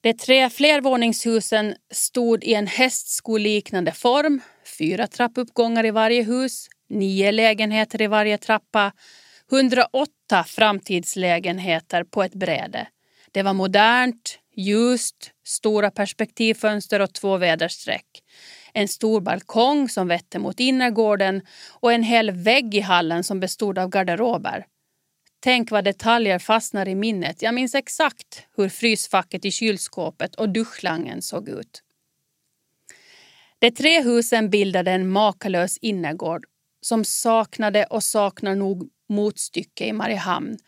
De 0.00 0.12
tre 0.12 0.50
flervåningshusen 0.50 1.74
stod 1.90 2.44
i 2.44 2.54
en 2.54 2.66
hästskoliknande 2.66 3.92
form, 3.92 4.40
fyra 4.78 5.06
trappuppgångar 5.06 5.86
i 5.86 5.90
varje 5.90 6.22
hus, 6.22 6.68
nio 6.88 7.32
lägenheter 7.32 8.02
i 8.02 8.06
varje 8.06 8.38
trappa, 8.38 8.92
108 9.52 10.44
framtidslägenheter 10.46 12.04
på 12.04 12.22
ett 12.22 12.34
bräde. 12.34 12.88
Det 13.32 13.42
var 13.42 13.52
modernt, 13.52 14.38
ljust, 14.56 15.30
stora 15.46 15.90
perspektivfönster 15.90 17.00
och 17.00 17.12
två 17.12 17.36
väderstreck. 17.36 18.06
En 18.72 18.88
stor 18.88 19.20
balkong 19.20 19.88
som 19.88 20.08
vette 20.08 20.38
mot 20.38 20.60
innergården 20.60 21.42
och 21.70 21.92
en 21.92 22.02
hel 22.02 22.30
vägg 22.30 22.74
i 22.74 22.80
hallen 22.80 23.24
som 23.24 23.40
bestod 23.40 23.78
av 23.78 23.88
garderober. 23.88 24.66
Tänk 25.40 25.70
vad 25.70 25.84
detaljer 25.84 26.38
fastnar 26.38 26.88
i 26.88 26.94
minnet. 26.94 27.42
Jag 27.42 27.54
minns 27.54 27.74
exakt 27.74 28.46
hur 28.56 28.68
frysfacket 28.68 29.44
i 29.44 29.50
kylskåpet 29.50 30.34
och 30.34 30.48
duschslangen 30.48 31.22
såg 31.22 31.48
ut. 31.48 31.82
De 33.58 33.70
tre 33.70 34.02
husen 34.02 34.50
bildade 34.50 34.90
en 34.90 35.08
makalös 35.08 35.78
innergård 35.78 36.44
som 36.80 37.04
saknade 37.04 37.84
och 37.84 38.02
saknar 38.02 38.54
nog 38.54 38.90
motstycke 39.08 39.86
i 39.86 39.92
Mariehamn 39.92 40.58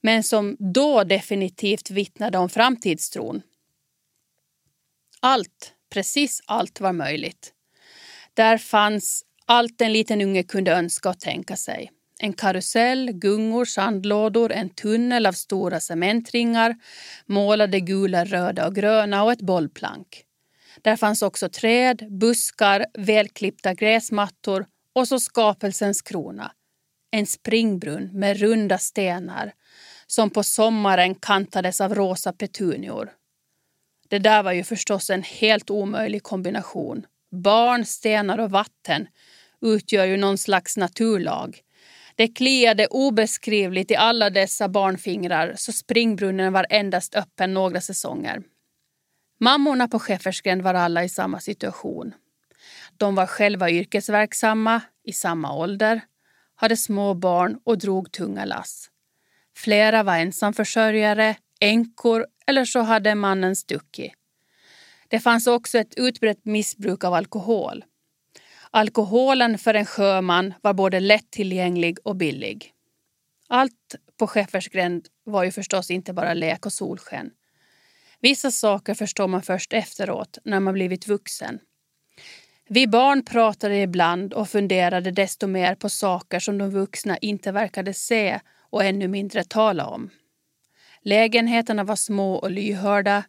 men 0.00 0.22
som 0.22 0.56
då 0.58 1.04
definitivt 1.04 1.90
vittnade 1.90 2.38
om 2.38 2.48
framtidstron. 2.48 3.42
Allt, 5.20 5.72
precis 5.90 6.42
allt 6.46 6.80
var 6.80 6.92
möjligt. 6.92 7.52
Där 8.34 8.58
fanns 8.58 9.24
allt 9.46 9.80
en 9.80 9.92
liten 9.92 10.20
unge 10.20 10.42
kunde 10.42 10.72
önska 10.72 11.08
och 11.10 11.20
tänka 11.20 11.56
sig. 11.56 11.90
En 12.20 12.32
karusell, 12.32 13.12
gungor, 13.12 13.64
sandlådor, 13.64 14.52
en 14.52 14.70
tunnel 14.70 15.26
av 15.26 15.32
stora 15.32 15.80
cementringar, 15.80 16.76
målade 17.26 17.80
gula, 17.80 18.24
röda 18.24 18.66
och 18.66 18.74
gröna 18.74 19.24
och 19.24 19.32
ett 19.32 19.42
bollplank. 19.42 20.24
Där 20.82 20.96
fanns 20.96 21.22
också 21.22 21.48
träd, 21.48 22.06
buskar, 22.10 22.86
välklippta 22.98 23.74
gräsmattor 23.74 24.66
och 24.92 25.08
så 25.08 25.20
skapelsens 25.20 26.02
krona. 26.02 26.52
En 27.10 27.26
springbrunn 27.26 28.10
med 28.12 28.40
runda 28.40 28.78
stenar 28.78 29.52
som 30.06 30.30
på 30.30 30.42
sommaren 30.42 31.14
kantades 31.14 31.80
av 31.80 31.94
rosa 31.94 32.32
petunior. 32.32 33.10
Det 34.08 34.18
där 34.18 34.42
var 34.42 34.52
ju 34.52 34.64
förstås 34.64 35.10
en 35.10 35.22
helt 35.22 35.70
omöjlig 35.70 36.22
kombination. 36.22 37.06
Barn, 37.30 37.84
stenar 37.84 38.38
och 38.38 38.50
vatten 38.50 39.08
utgör 39.60 40.04
ju 40.04 40.16
någon 40.16 40.38
slags 40.38 40.76
naturlag 40.76 41.62
det 42.18 42.28
kliade 42.28 42.86
obeskrivligt 42.86 43.90
i 43.90 43.96
alla 43.96 44.30
dessa 44.30 44.68
barnfingrar 44.68 45.54
så 45.56 45.72
springbrunnen 45.72 46.52
var 46.52 46.66
endast 46.70 47.14
öppen 47.14 47.54
några 47.54 47.80
säsonger. 47.80 48.42
Mammorna 49.40 49.88
på 49.88 49.98
Schäffersgränd 49.98 50.62
var 50.62 50.74
alla 50.74 51.04
i 51.04 51.08
samma 51.08 51.40
situation. 51.40 52.14
De 52.96 53.14
var 53.14 53.26
själva 53.26 53.70
yrkesverksamma, 53.70 54.80
i 55.04 55.12
samma 55.12 55.54
ålder, 55.54 56.00
hade 56.60 56.76
små 56.76 57.14
barn 57.14 57.58
och 57.64 57.78
drog 57.78 58.12
tunga 58.12 58.44
lass. 58.44 58.90
Flera 59.56 60.02
var 60.02 60.16
ensamförsörjare, 60.16 61.36
änkor 61.60 62.26
eller 62.46 62.64
så 62.64 62.80
hade 62.80 63.14
mannen 63.14 63.56
stuckit. 63.56 64.12
Det 65.08 65.20
fanns 65.20 65.46
också 65.46 65.78
ett 65.78 65.94
utbrett 65.96 66.44
missbruk 66.44 67.04
av 67.04 67.14
alkohol. 67.14 67.84
Alkoholen 68.70 69.58
för 69.58 69.74
en 69.74 69.86
sjöman 69.86 70.54
var 70.62 70.74
både 70.74 71.00
lättillgänglig 71.00 71.98
och 72.04 72.16
billig. 72.16 72.72
Allt 73.48 73.94
på 74.18 74.26
Schäffersgränd 74.26 75.06
var 75.24 75.44
ju 75.44 75.50
förstås 75.50 75.90
inte 75.90 76.12
bara 76.12 76.34
lek 76.34 76.66
och 76.66 76.72
solsken. 76.72 77.30
Vissa 78.20 78.50
saker 78.50 78.94
förstår 78.94 79.28
man 79.28 79.42
först 79.42 79.72
efteråt, 79.72 80.38
när 80.44 80.60
man 80.60 80.74
blivit 80.74 81.08
vuxen. 81.08 81.58
Vi 82.70 82.86
barn 82.86 83.24
pratade 83.24 83.76
ibland 83.76 84.32
och 84.32 84.48
funderade 84.48 85.10
desto 85.10 85.46
mer 85.46 85.74
på 85.74 85.88
saker 85.88 86.40
som 86.40 86.58
de 86.58 86.70
vuxna 86.70 87.18
inte 87.18 87.52
verkade 87.52 87.94
se 87.94 88.40
och 88.70 88.84
ännu 88.84 89.08
mindre 89.08 89.44
tala 89.44 89.86
om. 89.86 90.10
Lägenheterna 91.02 91.84
var 91.84 91.96
små 91.96 92.34
och 92.34 92.50
lyhörda. 92.50 93.24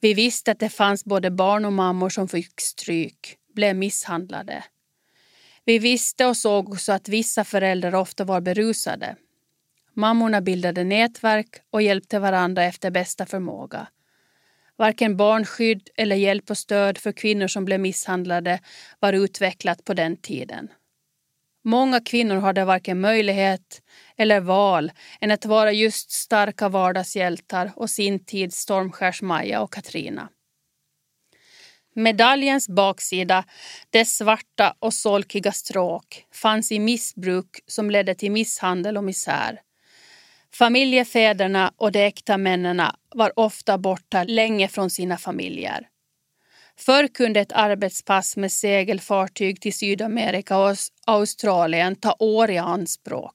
Vi 0.00 0.14
visste 0.14 0.50
att 0.50 0.58
det 0.58 0.68
fanns 0.68 1.04
både 1.04 1.30
barn 1.30 1.64
och 1.64 1.72
mammor 1.72 2.08
som 2.08 2.28
fick 2.28 2.60
stryk, 2.60 3.36
blev 3.54 3.76
misshandlade. 3.76 4.64
Vi 5.64 5.78
visste 5.78 6.26
och 6.26 6.36
såg 6.36 6.68
också 6.68 6.92
att 6.92 7.08
vissa 7.08 7.44
föräldrar 7.44 7.94
ofta 7.94 8.24
var 8.24 8.40
berusade. 8.40 9.16
Mammorna 9.94 10.40
bildade 10.40 10.84
nätverk 10.84 11.48
och 11.70 11.82
hjälpte 11.82 12.18
varandra 12.18 12.64
efter 12.64 12.90
bästa 12.90 13.26
förmåga. 13.26 13.86
Varken 14.82 15.16
barnskydd 15.16 15.88
eller 15.96 16.16
hjälp 16.16 16.50
och 16.50 16.58
stöd 16.58 16.98
för 16.98 17.12
kvinnor 17.12 17.46
som 17.46 17.64
blev 17.64 17.80
misshandlade 17.80 18.60
var 19.00 19.12
utvecklat 19.12 19.84
på 19.84 19.94
den 19.94 20.16
tiden. 20.16 20.68
Många 21.64 22.00
kvinnor 22.00 22.36
hade 22.36 22.64
varken 22.64 23.00
möjlighet 23.00 23.82
eller 24.16 24.40
val 24.40 24.92
än 25.20 25.30
att 25.30 25.44
vara 25.44 25.72
just 25.72 26.10
starka 26.10 26.68
vardagshjältar 26.68 27.72
och 27.76 27.90
sin 27.90 28.24
tids 28.24 28.56
stormskärs-Maja 28.56 29.60
och 29.60 29.72
Katrina. 29.72 30.28
Medaljens 31.94 32.68
baksida, 32.68 33.44
dess 33.90 34.16
svarta 34.16 34.74
och 34.78 34.94
solkiga 34.94 35.52
stråk, 35.52 36.24
fanns 36.34 36.72
i 36.72 36.78
missbruk 36.78 37.60
som 37.66 37.90
ledde 37.90 38.14
till 38.14 38.32
misshandel 38.32 38.96
och 38.96 39.04
misär. 39.04 39.60
Familjefäderna 40.54 41.72
och 41.76 41.92
de 41.92 42.04
äkta 42.04 42.38
männen 42.38 42.82
var 43.14 43.32
ofta 43.36 43.78
borta 43.78 44.24
länge 44.24 44.68
från 44.68 44.90
sina 44.90 45.18
familjer. 45.18 45.88
Förr 46.76 47.08
kunde 47.08 47.40
ett 47.40 47.52
arbetspass 47.52 48.36
med 48.36 48.52
segelfartyg 48.52 49.60
till 49.60 49.74
Sydamerika 49.74 50.58
och 50.58 50.76
Australien 51.06 51.96
ta 51.96 52.16
år 52.18 52.50
i 52.50 52.58
anspråk. 52.58 53.34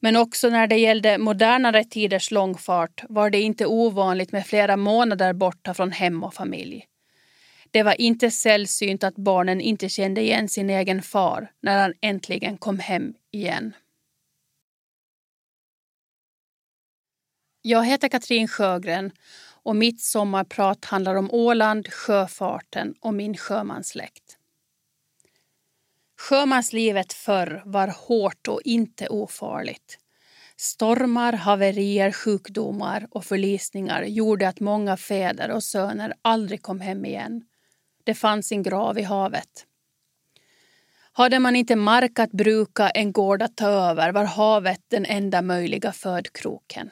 Men 0.00 0.16
också 0.16 0.48
när 0.48 0.66
det 0.66 0.76
gällde 0.76 1.18
modernare 1.18 1.84
tiders 1.84 2.30
långfart 2.30 3.04
var 3.08 3.30
det 3.30 3.40
inte 3.40 3.66
ovanligt 3.66 4.32
med 4.32 4.46
flera 4.46 4.76
månader 4.76 5.32
borta 5.32 5.74
från 5.74 5.92
hem 5.92 6.24
och 6.24 6.34
familj. 6.34 6.84
Det 7.70 7.82
var 7.82 8.00
inte 8.00 8.30
sällsynt 8.30 9.04
att 9.04 9.16
barnen 9.16 9.60
inte 9.60 9.88
kände 9.88 10.20
igen 10.20 10.48
sin 10.48 10.70
egen 10.70 11.02
far 11.02 11.50
när 11.62 11.82
han 11.82 11.94
äntligen 12.00 12.56
kom 12.56 12.78
hem 12.78 13.14
igen. 13.32 13.74
Jag 17.64 17.86
heter 17.86 18.08
Katrin 18.08 18.48
Sjögren 18.48 19.12
och 19.62 19.76
mitt 19.76 20.00
sommarprat 20.00 20.84
handlar 20.84 21.14
om 21.14 21.30
Åland, 21.30 21.92
sjöfarten 21.92 22.94
och 23.00 23.14
min 23.14 23.36
sjömanssläkt. 23.36 24.38
Sjömanslivet 26.18 27.12
förr 27.12 27.62
var 27.66 27.88
hårt 27.88 28.48
och 28.48 28.60
inte 28.64 29.08
ofarligt. 29.08 29.98
Stormar, 30.56 31.32
haverier, 31.32 32.12
sjukdomar 32.12 33.06
och 33.10 33.24
förlisningar 33.24 34.02
gjorde 34.02 34.48
att 34.48 34.60
många 34.60 34.96
fäder 34.96 35.50
och 35.50 35.64
söner 35.64 36.14
aldrig 36.22 36.62
kom 36.62 36.80
hem 36.80 37.04
igen. 37.04 37.44
Det 38.04 38.14
fanns 38.14 38.46
sin 38.46 38.62
grav 38.62 38.98
i 38.98 39.02
havet. 39.02 39.66
Hade 41.12 41.38
man 41.38 41.56
inte 41.56 41.76
mark 41.76 42.18
att 42.18 42.32
bruka, 42.32 42.90
en 42.90 43.12
gård 43.12 43.42
att 43.42 43.56
ta 43.56 43.66
över 43.66 44.12
var 44.12 44.24
havet 44.24 44.80
den 44.88 45.04
enda 45.06 45.42
möjliga 45.42 45.92
födkroken. 45.92 46.90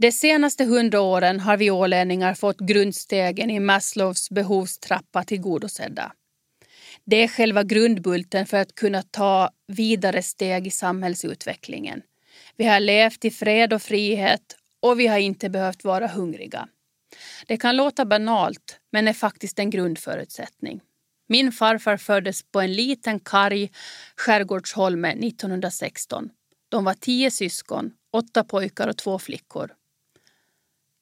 De 0.00 0.12
senaste 0.12 0.64
hundra 0.64 1.00
åren 1.00 1.40
har 1.40 1.56
vi 1.56 1.70
ålänningar 1.70 2.34
fått 2.34 2.60
grundstegen 2.60 3.50
i 3.50 3.60
Maslows 3.60 4.30
behovstrappa 4.30 5.24
tillgodosedda. 5.24 6.12
Det 7.04 7.16
är 7.16 7.28
själva 7.28 7.62
grundbulten 7.62 8.46
för 8.46 8.56
att 8.56 8.74
kunna 8.74 9.02
ta 9.02 9.50
vidare 9.66 10.22
steg 10.22 10.66
i 10.66 10.70
samhällsutvecklingen. 10.70 12.02
Vi 12.56 12.64
har 12.64 12.80
levt 12.80 13.24
i 13.24 13.30
fred 13.30 13.72
och 13.72 13.82
frihet 13.82 14.56
och 14.80 15.00
vi 15.00 15.06
har 15.06 15.18
inte 15.18 15.50
behövt 15.50 15.84
vara 15.84 16.06
hungriga. 16.06 16.68
Det 17.46 17.56
kan 17.56 17.76
låta 17.76 18.04
banalt, 18.04 18.80
men 18.92 19.08
är 19.08 19.12
faktiskt 19.12 19.58
en 19.58 19.70
grundförutsättning. 19.70 20.80
Min 21.28 21.52
farfar 21.52 21.96
föddes 21.96 22.42
på 22.42 22.60
en 22.60 22.72
liten 22.72 23.20
karg 23.20 23.70
skärgårdsholme 24.16 25.08
1916. 25.08 26.30
De 26.68 26.84
var 26.84 26.94
tio 26.94 27.30
syskon, 27.30 27.90
åtta 28.12 28.44
pojkar 28.44 28.88
och 28.88 28.96
två 28.96 29.18
flickor. 29.18 29.77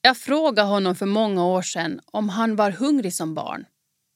Jag 0.07 0.17
frågade 0.17 0.69
honom 0.69 0.97
för 0.97 1.07
många 1.07 1.47
år 1.47 1.63
sedan 1.63 2.01
om 2.07 2.29
han 2.29 2.57
var 2.57 2.71
hungrig 2.71 3.15
som 3.15 3.35
barn. 3.35 3.65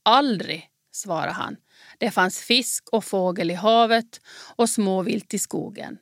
Aldrig, 0.05 0.69
svarade 0.93 1.33
han. 1.33 1.57
Det 1.99 2.11
fanns 2.11 2.41
fisk 2.41 2.89
och 2.93 3.05
fågel 3.05 3.51
i 3.51 3.55
havet 3.55 4.21
och 4.57 4.71
småvilt 4.71 5.35
i 5.35 5.39
skogen. 5.39 5.99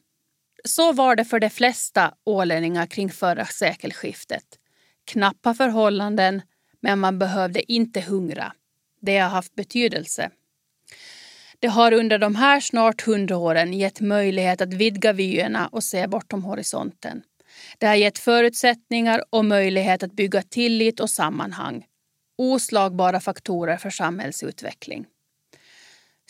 Så 0.65 0.93
var 0.93 1.17
det 1.17 1.25
för 1.25 1.41
de 1.41 1.51
flesta 1.51 2.15
ålänningar 2.25 2.87
kring 2.87 3.11
förra 3.11 3.45
sekelskiftet. 3.45 4.45
Knappa 5.05 5.55
förhållanden, 5.55 6.43
men 6.81 6.99
man 6.99 7.19
behövde 7.19 7.73
inte 7.73 8.01
hungra. 8.01 8.53
Det 9.01 9.19
har 9.19 9.29
haft 9.29 9.55
betydelse. 9.55 10.31
Det 11.59 11.69
har 11.69 11.93
under 11.93 12.19
de 12.19 12.35
här 12.35 12.61
snart 12.61 13.03
hundra 13.03 13.37
åren 13.37 13.73
gett 13.73 14.01
möjlighet 14.01 14.61
att 14.61 14.75
vidga 14.75 15.13
vyerna 15.13 15.69
och 15.69 15.85
se 15.85 16.07
bortom 16.07 16.45
horisonten. 16.45 17.23
Det 17.79 17.87
har 17.87 17.95
gett 17.95 18.19
förutsättningar 18.19 19.25
och 19.31 19.45
möjlighet 19.45 20.03
att 20.03 20.13
bygga 20.13 20.43
tillit 20.43 21.01
och 21.01 21.11
sammanhang. 21.11 21.85
Oslagbara 22.39 23.21
faktorer 23.21 23.77
för 23.77 23.91
samhällsutveckling. 23.91 25.07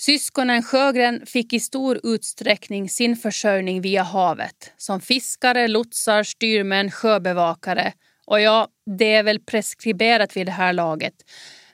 Syskonen 0.00 0.62
Sjögren 0.62 1.26
fick 1.26 1.52
i 1.52 1.60
stor 1.60 2.00
utsträckning 2.02 2.88
sin 2.88 3.16
försörjning 3.16 3.80
via 3.80 4.02
havet 4.02 4.72
som 4.76 5.00
fiskare, 5.00 5.68
lotsar, 5.68 6.22
styrmän, 6.22 6.90
sjöbevakare 6.90 7.92
och 8.26 8.40
ja, 8.40 8.68
det 8.98 9.14
är 9.14 9.22
väl 9.22 9.40
preskriberat 9.40 10.36
vid 10.36 10.46
det 10.46 10.52
här 10.52 10.72
laget. 10.72 11.14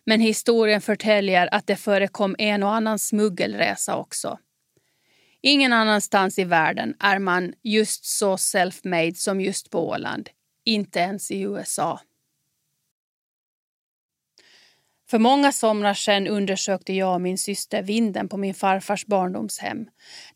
Men 0.06 0.20
historien 0.20 0.80
förtäljer 0.80 1.48
att 1.52 1.66
det 1.66 1.76
förekom 1.76 2.36
en 2.38 2.62
och 2.62 2.74
annan 2.74 2.98
smuggelresa 2.98 3.96
också. 3.96 4.38
Ingen 5.46 5.72
annanstans 5.72 6.38
i 6.38 6.44
världen 6.44 6.94
är 7.00 7.18
man 7.18 7.54
just 7.62 8.04
så 8.04 8.36
self-made 8.36 9.14
som 9.14 9.40
just 9.40 9.70
på 9.70 9.88
Åland. 9.88 10.30
Inte 10.64 10.98
ens 10.98 11.30
i 11.30 11.40
USA. 11.40 12.00
För 15.10 15.18
många 15.18 15.52
somrar 15.52 15.94
sedan 15.94 16.26
undersökte 16.26 16.92
jag 16.92 17.14
och 17.14 17.20
min 17.20 17.38
syster 17.38 17.82
vinden 17.82 18.28
på 18.28 18.36
min 18.36 18.54
farfars 18.54 19.06
barndomshem. 19.06 19.86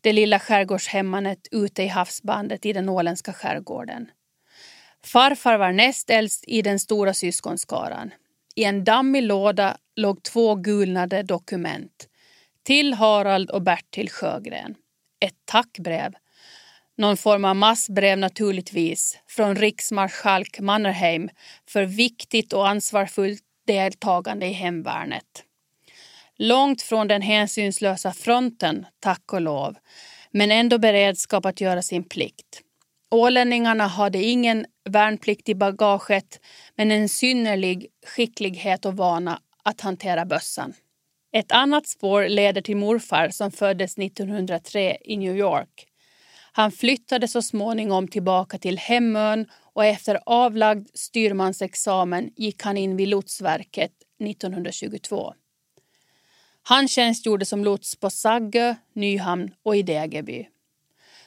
Det 0.01 0.13
lilla 0.13 0.39
skärgårdshemmanet 0.39 1.47
ute 1.51 1.83
i 1.83 1.87
havsbandet 1.87 2.65
i 2.65 2.73
den 2.73 2.89
åländska 2.89 3.33
skärgården. 3.33 4.11
Farfar 5.03 5.57
var 5.57 5.71
näst 5.71 6.09
äldst 6.09 6.43
i 6.47 6.61
den 6.61 6.79
stora 6.79 7.13
syskonskaran. 7.13 8.11
I 8.55 8.63
en 8.63 8.83
dammig 8.83 9.23
låda 9.23 9.77
låg 9.95 10.23
två 10.23 10.55
gulnade 10.55 11.23
dokument. 11.23 12.07
Till 12.63 12.93
Harald 12.93 13.49
och 13.49 13.61
Bertil 13.61 14.09
Sjögren 14.09 14.75
ett 15.19 15.45
tackbrev. 15.45 16.13
Någon 16.97 17.17
form 17.17 17.45
av 17.45 17.55
massbrev 17.55 18.17
naturligtvis 18.17 19.17
från 19.27 19.55
riksmarskalk 19.55 20.59
Mannerheim 20.59 21.29
för 21.67 21.83
viktigt 21.83 22.53
och 22.53 22.67
ansvarsfullt 22.67 23.43
deltagande 23.67 24.45
i 24.45 24.51
hemvärnet. 24.51 25.43
Långt 26.37 26.81
från 26.81 27.07
den 27.07 27.21
hänsynslösa 27.21 28.13
fronten, 28.13 28.85
tack 28.99 29.33
och 29.33 29.41
lov, 29.41 29.75
men 30.31 30.51
ändå 30.51 30.77
beredskap 30.77 31.45
att 31.45 31.61
göra 31.61 31.81
sin 31.81 32.03
plikt. 32.03 32.61
Ålänningarna 33.11 33.87
hade 33.87 34.23
ingen 34.23 34.65
värnplikt 34.89 35.49
i 35.49 35.55
bagaget 35.55 36.39
men 36.75 36.91
en 36.91 37.09
synnerlig 37.09 37.87
skicklighet 38.05 38.85
och 38.85 38.97
vana 38.97 39.39
att 39.63 39.81
hantera 39.81 40.25
bössan. 40.25 40.73
Ett 41.31 41.51
annat 41.51 41.87
spår 41.87 42.27
leder 42.27 42.61
till 42.61 42.77
morfar 42.77 43.29
som 43.29 43.51
föddes 43.51 43.97
1903 43.97 44.97
i 45.01 45.17
New 45.17 45.37
York. 45.37 45.85
Han 46.51 46.71
flyttade 46.71 47.27
så 47.27 47.41
småningom 47.41 48.07
tillbaka 48.07 48.57
till 48.57 48.77
hemön 48.77 49.45
och 49.73 49.85
efter 49.85 50.19
avlagd 50.25 50.87
styrmansexamen 50.93 52.29
gick 52.35 52.63
han 52.63 52.77
in 52.77 52.95
vid 52.95 53.07
lotsverket 53.07 53.91
1922. 54.23 55.33
Han 56.63 56.87
tjänstgjorde 56.87 57.45
som 57.45 57.63
lots 57.63 57.95
på 57.95 58.09
Saggö, 58.09 58.75
Nyhamn 58.93 59.51
och 59.63 59.75
i 59.75 59.81
Degerby. 59.81 60.47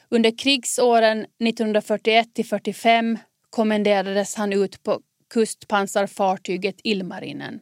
Under 0.09 0.39
krigsåren 0.39 1.19
1941 1.21 2.35
till 2.35 2.47
45 2.47 3.19
kommenderades 3.51 4.35
han 4.35 4.53
ut 4.53 4.83
på 4.83 5.01
kustpansarfartyget 5.31 6.77
Ilmarinen. 6.85 7.61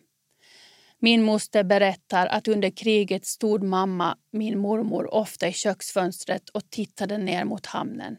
Min 1.02 1.22
moster 1.22 1.64
berättar 1.64 2.26
att 2.26 2.48
under 2.48 2.70
kriget 2.70 3.26
stod 3.26 3.62
mamma, 3.62 4.16
min 4.32 4.58
mormor, 4.58 5.14
ofta 5.14 5.48
i 5.48 5.52
köksfönstret 5.52 6.48
och 6.48 6.70
tittade 6.70 7.18
ner 7.18 7.44
mot 7.44 7.66
hamnen. 7.66 8.16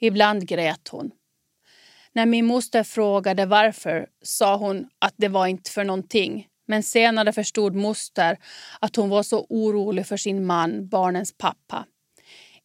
Ibland 0.00 0.48
grät 0.48 0.88
hon. 0.88 1.10
När 2.12 2.26
min 2.26 2.46
moster 2.46 2.82
frågade 2.82 3.46
varför 3.46 4.06
sa 4.22 4.56
hon 4.56 4.88
att 4.98 5.14
det 5.16 5.28
var 5.28 5.46
inte 5.46 5.70
för 5.70 5.84
någonting. 5.84 6.46
Men 6.66 6.82
senare 6.82 7.32
förstod 7.32 7.74
moster 7.74 8.38
att 8.80 8.96
hon 8.96 9.08
var 9.08 9.22
så 9.22 9.46
orolig 9.48 10.06
för 10.06 10.16
sin 10.16 10.46
man, 10.46 10.88
barnens 10.88 11.38
pappa. 11.38 11.86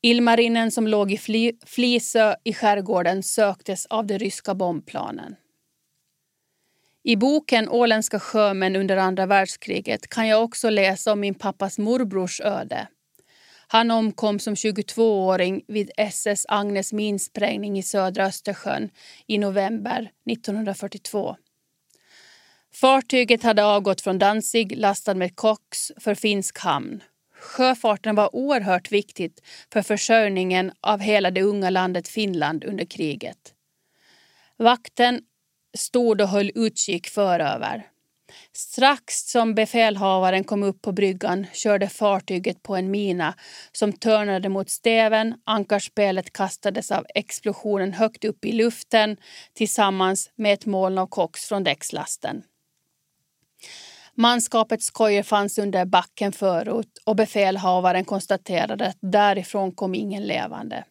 Ilmarinen 0.02 0.72
som 0.72 0.88
låg 0.88 1.12
i 1.12 1.18
Flisö 1.66 2.36
i 2.44 2.54
skärgården 2.54 3.24
söktes 3.24 3.86
av 3.86 4.06
de 4.06 4.18
ryska 4.18 4.56
bombplanen. 4.56 5.36
I 7.06 7.16
boken 7.16 7.70
Åländska 7.70 8.20
sjömän 8.20 8.76
under 8.76 8.98
andra 8.98 9.26
världskriget 9.26 10.10
kan 10.10 10.28
jag 10.28 10.44
också 10.44 10.70
läsa 10.70 11.12
om 11.12 11.20
min 11.20 11.36
pappas 11.36 11.78
morbrors 11.78 12.42
öde. 12.42 12.88
Han 13.68 13.92
omkom 13.92 14.40
som 14.40 14.54
22-åring 14.54 15.64
vid 15.68 15.92
SS 15.98 16.46
Agnes 16.50 16.94
minsprängning 16.94 17.80
i 17.80 17.84
södra 17.84 18.26
Östersjön 18.26 18.90
i 19.28 19.38
november 19.38 20.12
1942. 20.32 21.36
Fartyget 22.74 23.44
hade 23.44 23.66
avgått 23.66 24.02
från 24.02 24.20
Danzig 24.20 24.78
lastad 24.78 25.14
med 25.14 25.36
koks 25.36 25.92
för 25.98 26.16
finsk 26.16 26.60
hamn. 26.60 27.04
Sjöfarten 27.40 28.16
var 28.16 28.36
oerhört 28.36 28.92
viktigt 28.92 29.42
för 29.74 29.82
försörjningen 29.82 30.72
av 30.82 31.00
hela 31.00 31.32
det 31.32 31.42
unga 31.42 31.70
landet 31.70 32.08
Finland 32.08 32.64
under 32.64 32.86
kriget. 32.86 33.54
Vakten 34.58 35.22
stod 35.78 36.22
och 36.22 36.28
höll 36.28 36.52
utkik 36.56 37.08
föröver. 37.08 37.90
Strax 38.54 39.32
som 39.32 39.56
befälhavaren 39.56 40.44
kom 40.44 40.64
upp 40.64 40.82
på 40.82 40.92
bryggan 40.92 41.48
körde 41.54 41.90
fartyget 41.90 42.64
på 42.64 42.76
en 42.76 42.92
mina 42.92 43.34
som 43.72 43.94
törnade 43.94 44.50
mot 44.50 44.70
stäven. 44.70 45.36
Ankarspelet 45.46 46.34
kastades 46.34 46.92
av 46.92 47.06
explosionen 47.16 47.94
högt 47.94 48.26
upp 48.26 48.46
i 48.46 48.52
luften 48.52 49.18
tillsammans 49.54 50.32
med 50.36 50.54
ett 50.54 50.66
moln 50.66 50.98
av 50.98 51.08
koks 51.08 51.46
från 51.46 51.64
däckslasten. 51.64 52.44
Manskapets 54.16 54.92
kojor 54.92 55.24
fanns 55.24 55.58
under 55.58 55.86
backen 55.86 56.32
förut 56.32 57.02
och 57.06 57.16
befälhavaren 57.16 58.06
konstaterade 58.06 58.88
att 58.88 58.98
därifrån 59.02 59.72
kom 59.72 59.96
ingen 59.96 60.24
levande. 60.24 60.84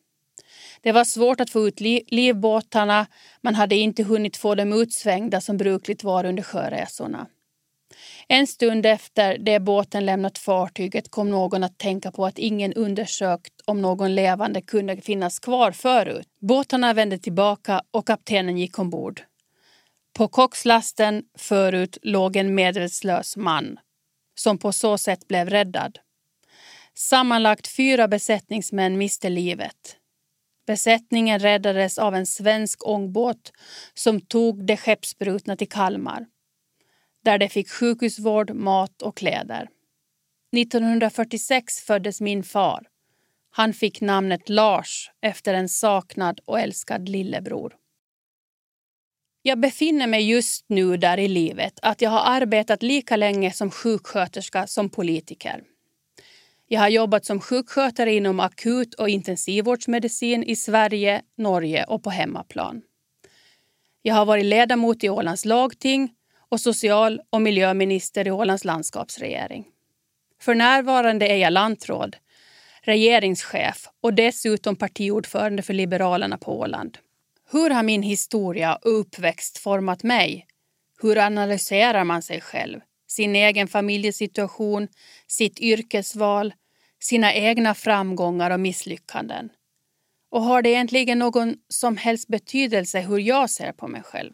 Det 0.82 0.92
var 0.92 1.04
svårt 1.04 1.40
att 1.40 1.50
få 1.50 1.68
ut 1.68 1.80
livbåtarna. 2.10 3.06
Man 3.40 3.54
hade 3.54 3.76
inte 3.76 4.02
hunnit 4.02 4.36
få 4.36 4.54
dem 4.54 4.72
utsvängda 4.72 5.40
som 5.40 5.56
brukligt 5.56 6.04
var 6.04 6.24
under 6.24 6.42
sjöresorna. 6.42 7.26
En 8.28 8.46
stund 8.46 8.86
efter 8.86 9.38
det 9.38 9.60
båten 9.60 10.06
lämnat 10.06 10.38
fartyget 10.38 11.10
kom 11.10 11.30
någon 11.30 11.64
att 11.64 11.78
tänka 11.78 12.12
på 12.12 12.26
att 12.26 12.38
ingen 12.38 12.72
undersökt 12.72 13.52
om 13.64 13.82
någon 13.82 14.14
levande 14.14 14.62
kunde 14.62 14.96
finnas 14.96 15.38
kvar 15.38 15.72
förut. 15.72 16.26
Båtarna 16.40 16.94
vände 16.94 17.18
tillbaka 17.18 17.82
och 17.90 18.06
kaptenen 18.06 18.58
gick 18.58 18.78
ombord. 18.78 19.22
På 20.12 20.28
kockslasten 20.28 21.22
förut 21.38 21.98
låg 22.02 22.36
en 22.36 22.54
medvetslös 22.54 23.36
man 23.36 23.78
som 24.34 24.58
på 24.58 24.72
så 24.72 24.98
sätt 24.98 25.28
blev 25.28 25.50
räddad. 25.50 25.98
Sammanlagt 26.94 27.68
fyra 27.68 28.08
besättningsmän 28.08 28.98
miste 28.98 29.28
livet. 29.28 29.96
Besättningen 30.72 31.38
räddades 31.38 31.98
av 31.98 32.14
en 32.14 32.26
svensk 32.26 32.86
ångbåt 32.86 33.52
som 33.94 34.20
tog 34.20 34.66
de 34.66 34.76
skeppsbrutna 34.76 35.56
till 35.56 35.68
Kalmar 35.68 36.26
där 37.24 37.38
de 37.38 37.48
fick 37.48 37.70
sjukhusvård, 37.70 38.50
mat 38.54 39.02
och 39.02 39.16
kläder. 39.16 39.68
1946 40.56 41.80
föddes 41.80 42.20
min 42.20 42.42
far. 42.42 42.86
Han 43.50 43.72
fick 43.72 44.00
namnet 44.00 44.48
Lars 44.48 45.10
efter 45.22 45.54
en 45.54 45.68
saknad 45.68 46.40
och 46.44 46.60
älskad 46.60 47.08
lillebror. 47.08 47.74
Jag 49.42 49.60
befinner 49.60 50.06
mig 50.06 50.30
just 50.30 50.64
nu 50.68 50.96
där 50.96 51.18
i 51.18 51.28
livet 51.28 51.78
att 51.82 52.00
jag 52.00 52.10
har 52.10 52.22
arbetat 52.40 52.82
lika 52.82 53.16
länge 53.16 53.52
som 53.52 53.70
sjuksköterska 53.70 54.66
som 54.66 54.90
politiker. 54.90 55.62
Jag 56.72 56.80
har 56.80 56.88
jobbat 56.88 57.24
som 57.24 57.40
sjukskötare 57.40 58.14
inom 58.14 58.40
akut 58.40 58.94
och 58.94 59.08
intensivvårdsmedicin 59.08 60.42
i 60.42 60.56
Sverige, 60.56 61.22
Norge 61.36 61.84
och 61.84 62.02
på 62.02 62.10
hemmaplan. 62.10 62.82
Jag 64.02 64.14
har 64.14 64.24
varit 64.24 64.44
ledamot 64.44 65.04
i 65.04 65.08
Ålands 65.08 65.44
lagting 65.44 66.12
och 66.48 66.60
social 66.60 67.20
och 67.30 67.42
miljöminister 67.42 68.26
i 68.26 68.30
Ålands 68.30 68.64
landskapsregering. 68.64 69.66
För 70.40 70.54
närvarande 70.54 71.26
är 71.26 71.36
jag 71.36 71.52
lantråd, 71.52 72.16
regeringschef 72.82 73.88
och 74.00 74.14
dessutom 74.14 74.76
partiordförande 74.76 75.62
för 75.62 75.74
Liberalerna 75.74 76.38
på 76.38 76.58
Åland. 76.58 76.98
Hur 77.50 77.70
har 77.70 77.82
min 77.82 78.02
historia 78.02 78.74
och 78.74 79.00
uppväxt 79.00 79.58
format 79.58 80.02
mig? 80.02 80.46
Hur 81.02 81.18
analyserar 81.18 82.04
man 82.04 82.22
sig 82.22 82.40
själv, 82.40 82.80
sin 83.08 83.36
egen 83.36 83.68
familjesituation, 83.68 84.88
sitt 85.26 85.60
yrkesval, 85.60 86.52
sina 87.02 87.34
egna 87.34 87.74
framgångar 87.74 88.50
och 88.50 88.60
misslyckanden? 88.60 89.48
Och 90.30 90.42
har 90.42 90.62
det 90.62 90.70
egentligen 90.70 91.18
någon 91.18 91.56
som 91.68 91.96
helst 91.96 92.28
betydelse 92.28 93.00
hur 93.00 93.18
jag 93.18 93.50
ser 93.50 93.72
på 93.72 93.88
mig 93.88 94.02
själv? 94.02 94.32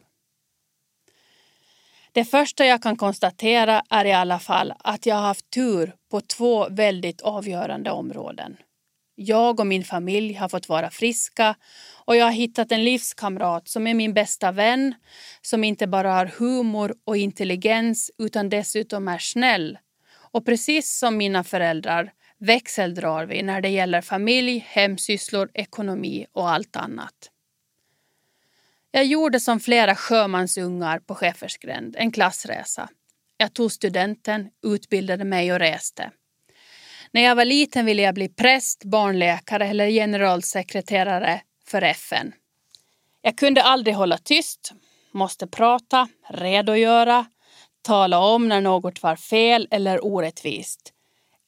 Det 2.12 2.24
första 2.24 2.66
jag 2.66 2.82
kan 2.82 2.96
konstatera 2.96 3.82
är 3.90 4.04
i 4.04 4.12
alla 4.12 4.38
fall 4.38 4.74
att 4.78 5.06
jag 5.06 5.14
har 5.14 5.22
haft 5.22 5.50
tur 5.50 5.94
på 6.10 6.20
två 6.20 6.68
väldigt 6.68 7.20
avgörande 7.20 7.90
områden. 7.90 8.56
Jag 9.14 9.60
och 9.60 9.66
min 9.66 9.84
familj 9.84 10.34
har 10.34 10.48
fått 10.48 10.68
vara 10.68 10.90
friska 10.90 11.54
och 12.04 12.16
jag 12.16 12.24
har 12.24 12.32
hittat 12.32 12.72
en 12.72 12.84
livskamrat 12.84 13.68
som 13.68 13.86
är 13.86 13.94
min 13.94 14.14
bästa 14.14 14.52
vän, 14.52 14.94
som 15.42 15.64
inte 15.64 15.86
bara 15.86 16.12
har 16.12 16.26
humor 16.26 16.94
och 17.04 17.16
intelligens 17.16 18.10
utan 18.18 18.48
dessutom 18.48 19.08
är 19.08 19.18
snäll. 19.18 19.78
Och 20.30 20.46
precis 20.46 20.98
som 20.98 21.16
mina 21.16 21.44
föräldrar 21.44 22.12
växeldrar 22.38 23.26
vi 23.26 23.42
när 23.42 23.60
det 23.60 23.68
gäller 23.68 24.00
familj, 24.00 24.66
hemsysslor, 24.68 25.50
ekonomi 25.54 26.26
och 26.32 26.50
allt 26.50 26.76
annat. 26.76 27.30
Jag 28.90 29.04
gjorde 29.04 29.40
som 29.40 29.60
flera 29.60 29.94
sjömansungar 29.94 30.98
på 30.98 31.14
Schäfersgränd, 31.14 31.96
en 31.98 32.12
klassresa. 32.12 32.88
Jag 33.36 33.54
tog 33.54 33.72
studenten, 33.72 34.48
utbildade 34.62 35.24
mig 35.24 35.52
och 35.52 35.58
reste. 35.58 36.10
När 37.12 37.22
jag 37.22 37.36
var 37.36 37.44
liten 37.44 37.86
ville 37.86 38.02
jag 38.02 38.14
bli 38.14 38.28
präst, 38.28 38.84
barnläkare 38.84 39.66
eller 39.66 39.90
generalsekreterare 39.90 41.40
för 41.66 41.82
FN. 41.82 42.32
Jag 43.22 43.38
kunde 43.38 43.62
aldrig 43.62 43.96
hålla 43.96 44.18
tyst, 44.18 44.72
måste 45.12 45.46
prata, 45.46 46.08
redogöra, 46.28 47.26
tala 47.82 48.18
om 48.18 48.48
när 48.48 48.60
något 48.60 49.02
var 49.02 49.16
fel 49.16 49.68
eller 49.70 50.04
orättvist. 50.04 50.92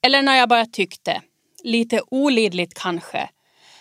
Eller 0.03 0.23
när 0.23 0.37
jag 0.37 0.49
bara 0.49 0.67
tyckte. 0.67 1.23
Lite 1.65 2.03
olidligt 2.11 2.75
kanske. 2.75 3.31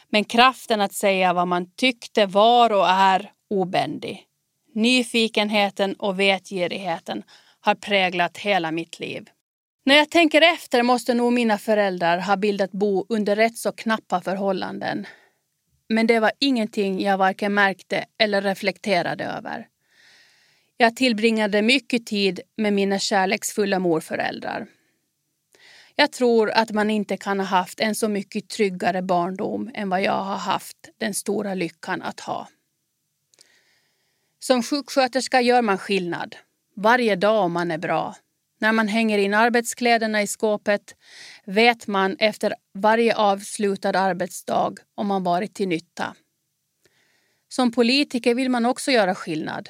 Men 0.09 0.23
kraften 0.23 0.81
att 0.81 0.93
säga 0.93 1.33
vad 1.33 1.47
man 1.47 1.71
tyckte 1.75 2.25
var 2.25 2.69
och 2.71 2.89
är 2.89 3.31
obändig. 3.49 4.25
Nyfikenheten 4.75 5.93
och 5.93 6.19
vetgirigheten 6.19 7.23
har 7.59 7.75
präglat 7.75 8.37
hela 8.37 8.71
mitt 8.71 8.99
liv. 8.99 9.29
När 9.85 9.95
jag 9.95 10.09
tänker 10.09 10.41
efter 10.41 10.83
måste 10.83 11.13
nog 11.13 11.33
mina 11.33 11.57
föräldrar 11.57 12.17
ha 12.17 12.37
bildat 12.37 12.71
bo 12.71 13.05
under 13.09 13.35
rätt 13.35 13.57
så 13.57 13.71
knappa 13.71 14.21
förhållanden. 14.21 15.07
Men 15.89 16.07
det 16.07 16.19
var 16.19 16.31
ingenting 16.39 17.01
jag 17.01 17.17
varken 17.17 17.53
märkte 17.53 18.05
eller 18.17 18.41
reflekterade 18.41 19.25
över. 19.25 19.67
Jag 20.77 20.95
tillbringade 20.95 21.61
mycket 21.61 22.05
tid 22.05 22.41
med 22.57 22.73
mina 22.73 22.99
kärleksfulla 22.99 23.79
morföräldrar. 23.79 24.67
Jag 25.99 26.11
tror 26.11 26.51
att 26.51 26.71
man 26.71 26.89
inte 26.89 27.17
kan 27.17 27.39
ha 27.39 27.45
haft 27.45 27.79
en 27.79 27.95
så 27.95 28.07
mycket 28.07 28.49
tryggare 28.49 29.01
barndom 29.01 29.71
än 29.73 29.89
vad 29.89 30.01
jag 30.01 30.23
har 30.23 30.37
haft 30.37 30.77
den 30.97 31.13
stora 31.13 31.53
lyckan 31.53 32.01
att 32.01 32.19
ha. 32.19 32.47
Som 34.39 34.63
sjuksköterska 34.63 35.41
gör 35.41 35.61
man 35.61 35.77
skillnad. 35.77 36.35
Varje 36.75 37.15
dag 37.15 37.45
om 37.45 37.51
man 37.51 37.71
är 37.71 37.77
bra. 37.77 38.15
När 38.59 38.71
man 38.71 38.87
hänger 38.87 39.17
in 39.17 39.33
arbetskläderna 39.33 40.21
i 40.21 40.27
skåpet 40.27 40.95
vet 41.45 41.87
man 41.87 42.15
efter 42.19 42.55
varje 42.73 43.15
avslutad 43.15 43.99
arbetsdag 43.99 44.73
om 44.95 45.07
man 45.07 45.23
varit 45.23 45.53
till 45.53 45.67
nytta. 45.67 46.15
Som 47.49 47.71
politiker 47.71 48.35
vill 48.35 48.49
man 48.49 48.65
också 48.65 48.91
göra 48.91 49.15
skillnad. 49.15 49.69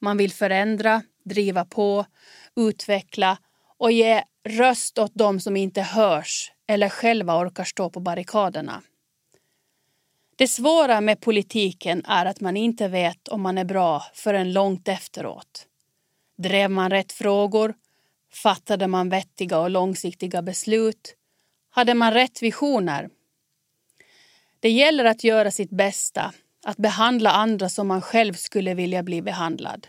Man 0.00 0.16
vill 0.16 0.32
förändra, 0.32 1.02
driva 1.24 1.64
på, 1.64 2.06
utveckla 2.56 3.38
och 3.78 3.92
ge 3.92 4.22
röst 4.44 4.98
åt 4.98 5.14
dem 5.14 5.40
som 5.40 5.56
inte 5.56 5.82
hörs 5.82 6.52
eller 6.66 6.88
själva 6.88 7.38
orkar 7.38 7.64
stå 7.64 7.90
på 7.90 8.00
barrikaderna. 8.00 8.82
Det 10.36 10.48
svåra 10.48 11.00
med 11.00 11.20
politiken 11.20 12.04
är 12.04 12.26
att 12.26 12.40
man 12.40 12.56
inte 12.56 12.88
vet 12.88 13.28
om 13.28 13.42
man 13.42 13.58
är 13.58 13.64
bra 13.64 14.02
förrän 14.14 14.52
långt 14.52 14.88
efteråt. 14.88 15.66
Drev 16.36 16.70
man 16.70 16.90
rätt 16.90 17.12
frågor? 17.12 17.74
Fattade 18.32 18.86
man 18.86 19.08
vettiga 19.08 19.58
och 19.58 19.70
långsiktiga 19.70 20.42
beslut? 20.42 21.14
Hade 21.70 21.94
man 21.94 22.14
rätt 22.14 22.42
visioner? 22.42 23.08
Det 24.60 24.70
gäller 24.70 25.04
att 25.04 25.24
göra 25.24 25.50
sitt 25.50 25.70
bästa, 25.70 26.32
Att 26.64 26.76
behandla 26.76 27.30
andra 27.30 27.68
som 27.68 27.88
man 27.88 28.02
själv 28.02 28.34
skulle 28.34 28.74
vilja 28.74 29.02
bli 29.02 29.22
behandlad. 29.22 29.86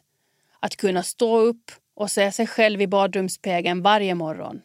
Att 0.60 0.76
kunna 0.76 1.04
stå 1.04 1.40
upp 1.40 1.72
och 2.00 2.12
se 2.12 2.32
sig 2.32 2.48
själv 2.48 2.82
i 2.82 2.88
badrumsspegeln 2.88 3.82
varje 3.82 4.16
morgon. 4.16 4.62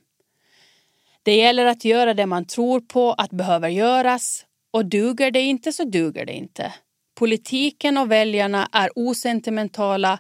Det 1.23 1.37
gäller 1.37 1.67
att 1.67 1.85
göra 1.85 2.15
det 2.15 2.27
man 2.27 2.45
tror 2.45 2.81
på 2.81 3.13
att 3.13 3.31
behöver 3.31 3.69
göras 3.69 4.47
och 4.71 4.87
duger 4.87 5.31
det 5.31 5.41
inte 5.41 5.73
så 5.73 5.85
duger 5.85 6.27
det 6.27 6.33
inte. 6.33 6.75
Politiken 7.15 7.99
och 7.99 8.11
väljarna 8.11 8.69
är 8.73 8.91
osentimentala 8.95 10.19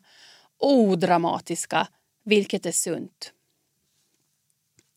och 0.59 0.79
odramatiska, 0.79 1.88
vilket 2.24 2.66
är 2.66 2.72
sunt. 2.72 3.33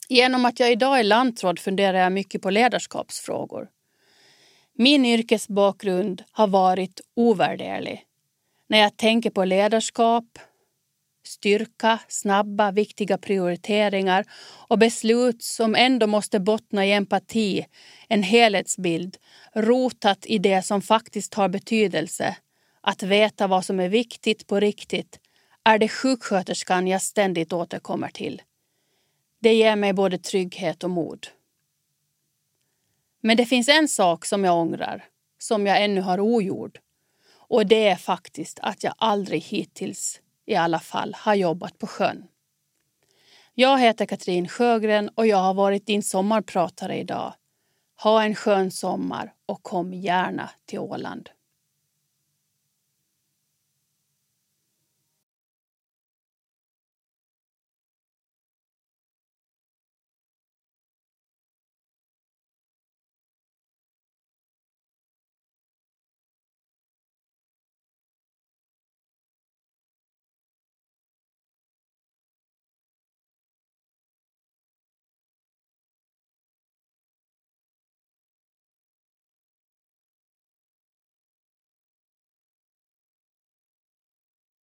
Genom 0.10 0.45
att 0.45 0.60
jag 0.60 0.71
idag 0.71 0.99
är 0.99 1.03
lantråd 1.03 1.60
funderar 1.60 1.97
jag 1.97 2.12
mycket 2.12 2.41
på 2.41 2.49
ledarskapsfrågor. 2.49 3.69
Min 4.73 5.06
yrkesbakgrund 5.06 6.23
har 6.32 6.47
varit 6.47 7.01
ovärderlig. 7.15 8.03
När 8.67 8.77
jag 8.77 8.97
tänker 8.97 9.30
på 9.30 9.45
ledarskap, 9.45 10.39
styrka, 11.27 11.99
snabba, 12.07 12.71
viktiga 12.71 13.17
prioriteringar 13.17 14.25
och 14.67 14.79
beslut 14.79 15.43
som 15.43 15.75
ändå 15.75 16.07
måste 16.07 16.39
bottna 16.39 16.85
i 16.85 16.91
empati, 16.91 17.65
en 18.07 18.23
helhetsbild 18.23 19.17
rotat 19.55 20.25
i 20.25 20.37
det 20.37 20.61
som 20.61 20.81
faktiskt 20.81 21.33
har 21.33 21.49
betydelse, 21.49 22.37
att 22.81 23.03
veta 23.03 23.47
vad 23.47 23.65
som 23.65 23.79
är 23.79 23.89
viktigt 23.89 24.47
på 24.47 24.59
riktigt, 24.59 25.19
är 25.63 25.79
det 25.79 25.87
sjuksköterskan 25.87 26.87
jag 26.87 27.01
ständigt 27.01 27.53
återkommer 27.53 28.09
till. 28.09 28.41
Det 29.39 29.53
ger 29.53 29.75
mig 29.75 29.93
både 29.93 30.17
trygghet 30.17 30.83
och 30.83 30.89
mod. 30.89 31.27
Men 33.21 33.37
det 33.37 33.45
finns 33.45 33.69
en 33.69 33.87
sak 33.87 34.25
som 34.25 34.43
jag 34.43 34.57
ångrar, 34.57 35.05
som 35.37 35.67
jag 35.67 35.83
ännu 35.83 36.01
har 36.01 36.19
ogjord. 36.19 36.79
Och 37.29 37.65
det 37.65 37.87
är 37.87 37.95
faktiskt 37.95 38.59
att 38.61 38.83
jag 38.83 38.93
aldrig 38.97 39.41
hittills 39.41 40.21
i 40.47 40.55
alla 40.55 40.79
fall 40.79 41.13
har 41.17 41.36
jobbat 41.36 41.77
på 41.77 41.88
sjön. 41.88 42.27
Jag 43.53 43.79
heter 43.79 44.05
Katrin 44.05 44.47
Sjögren 44.47 45.10
och 45.15 45.27
jag 45.27 45.38
har 45.38 45.53
varit 45.53 45.86
din 45.86 46.03
sommarpratare 46.03 46.97
idag. 46.97 47.33
Ha 48.03 48.23
en 48.23 48.36
skön 48.36 48.71
sommar 48.71 49.33
och 49.45 49.63
kom 49.63 49.93
gärna 49.93 50.49
till 50.65 50.79
Åland. 50.79 51.29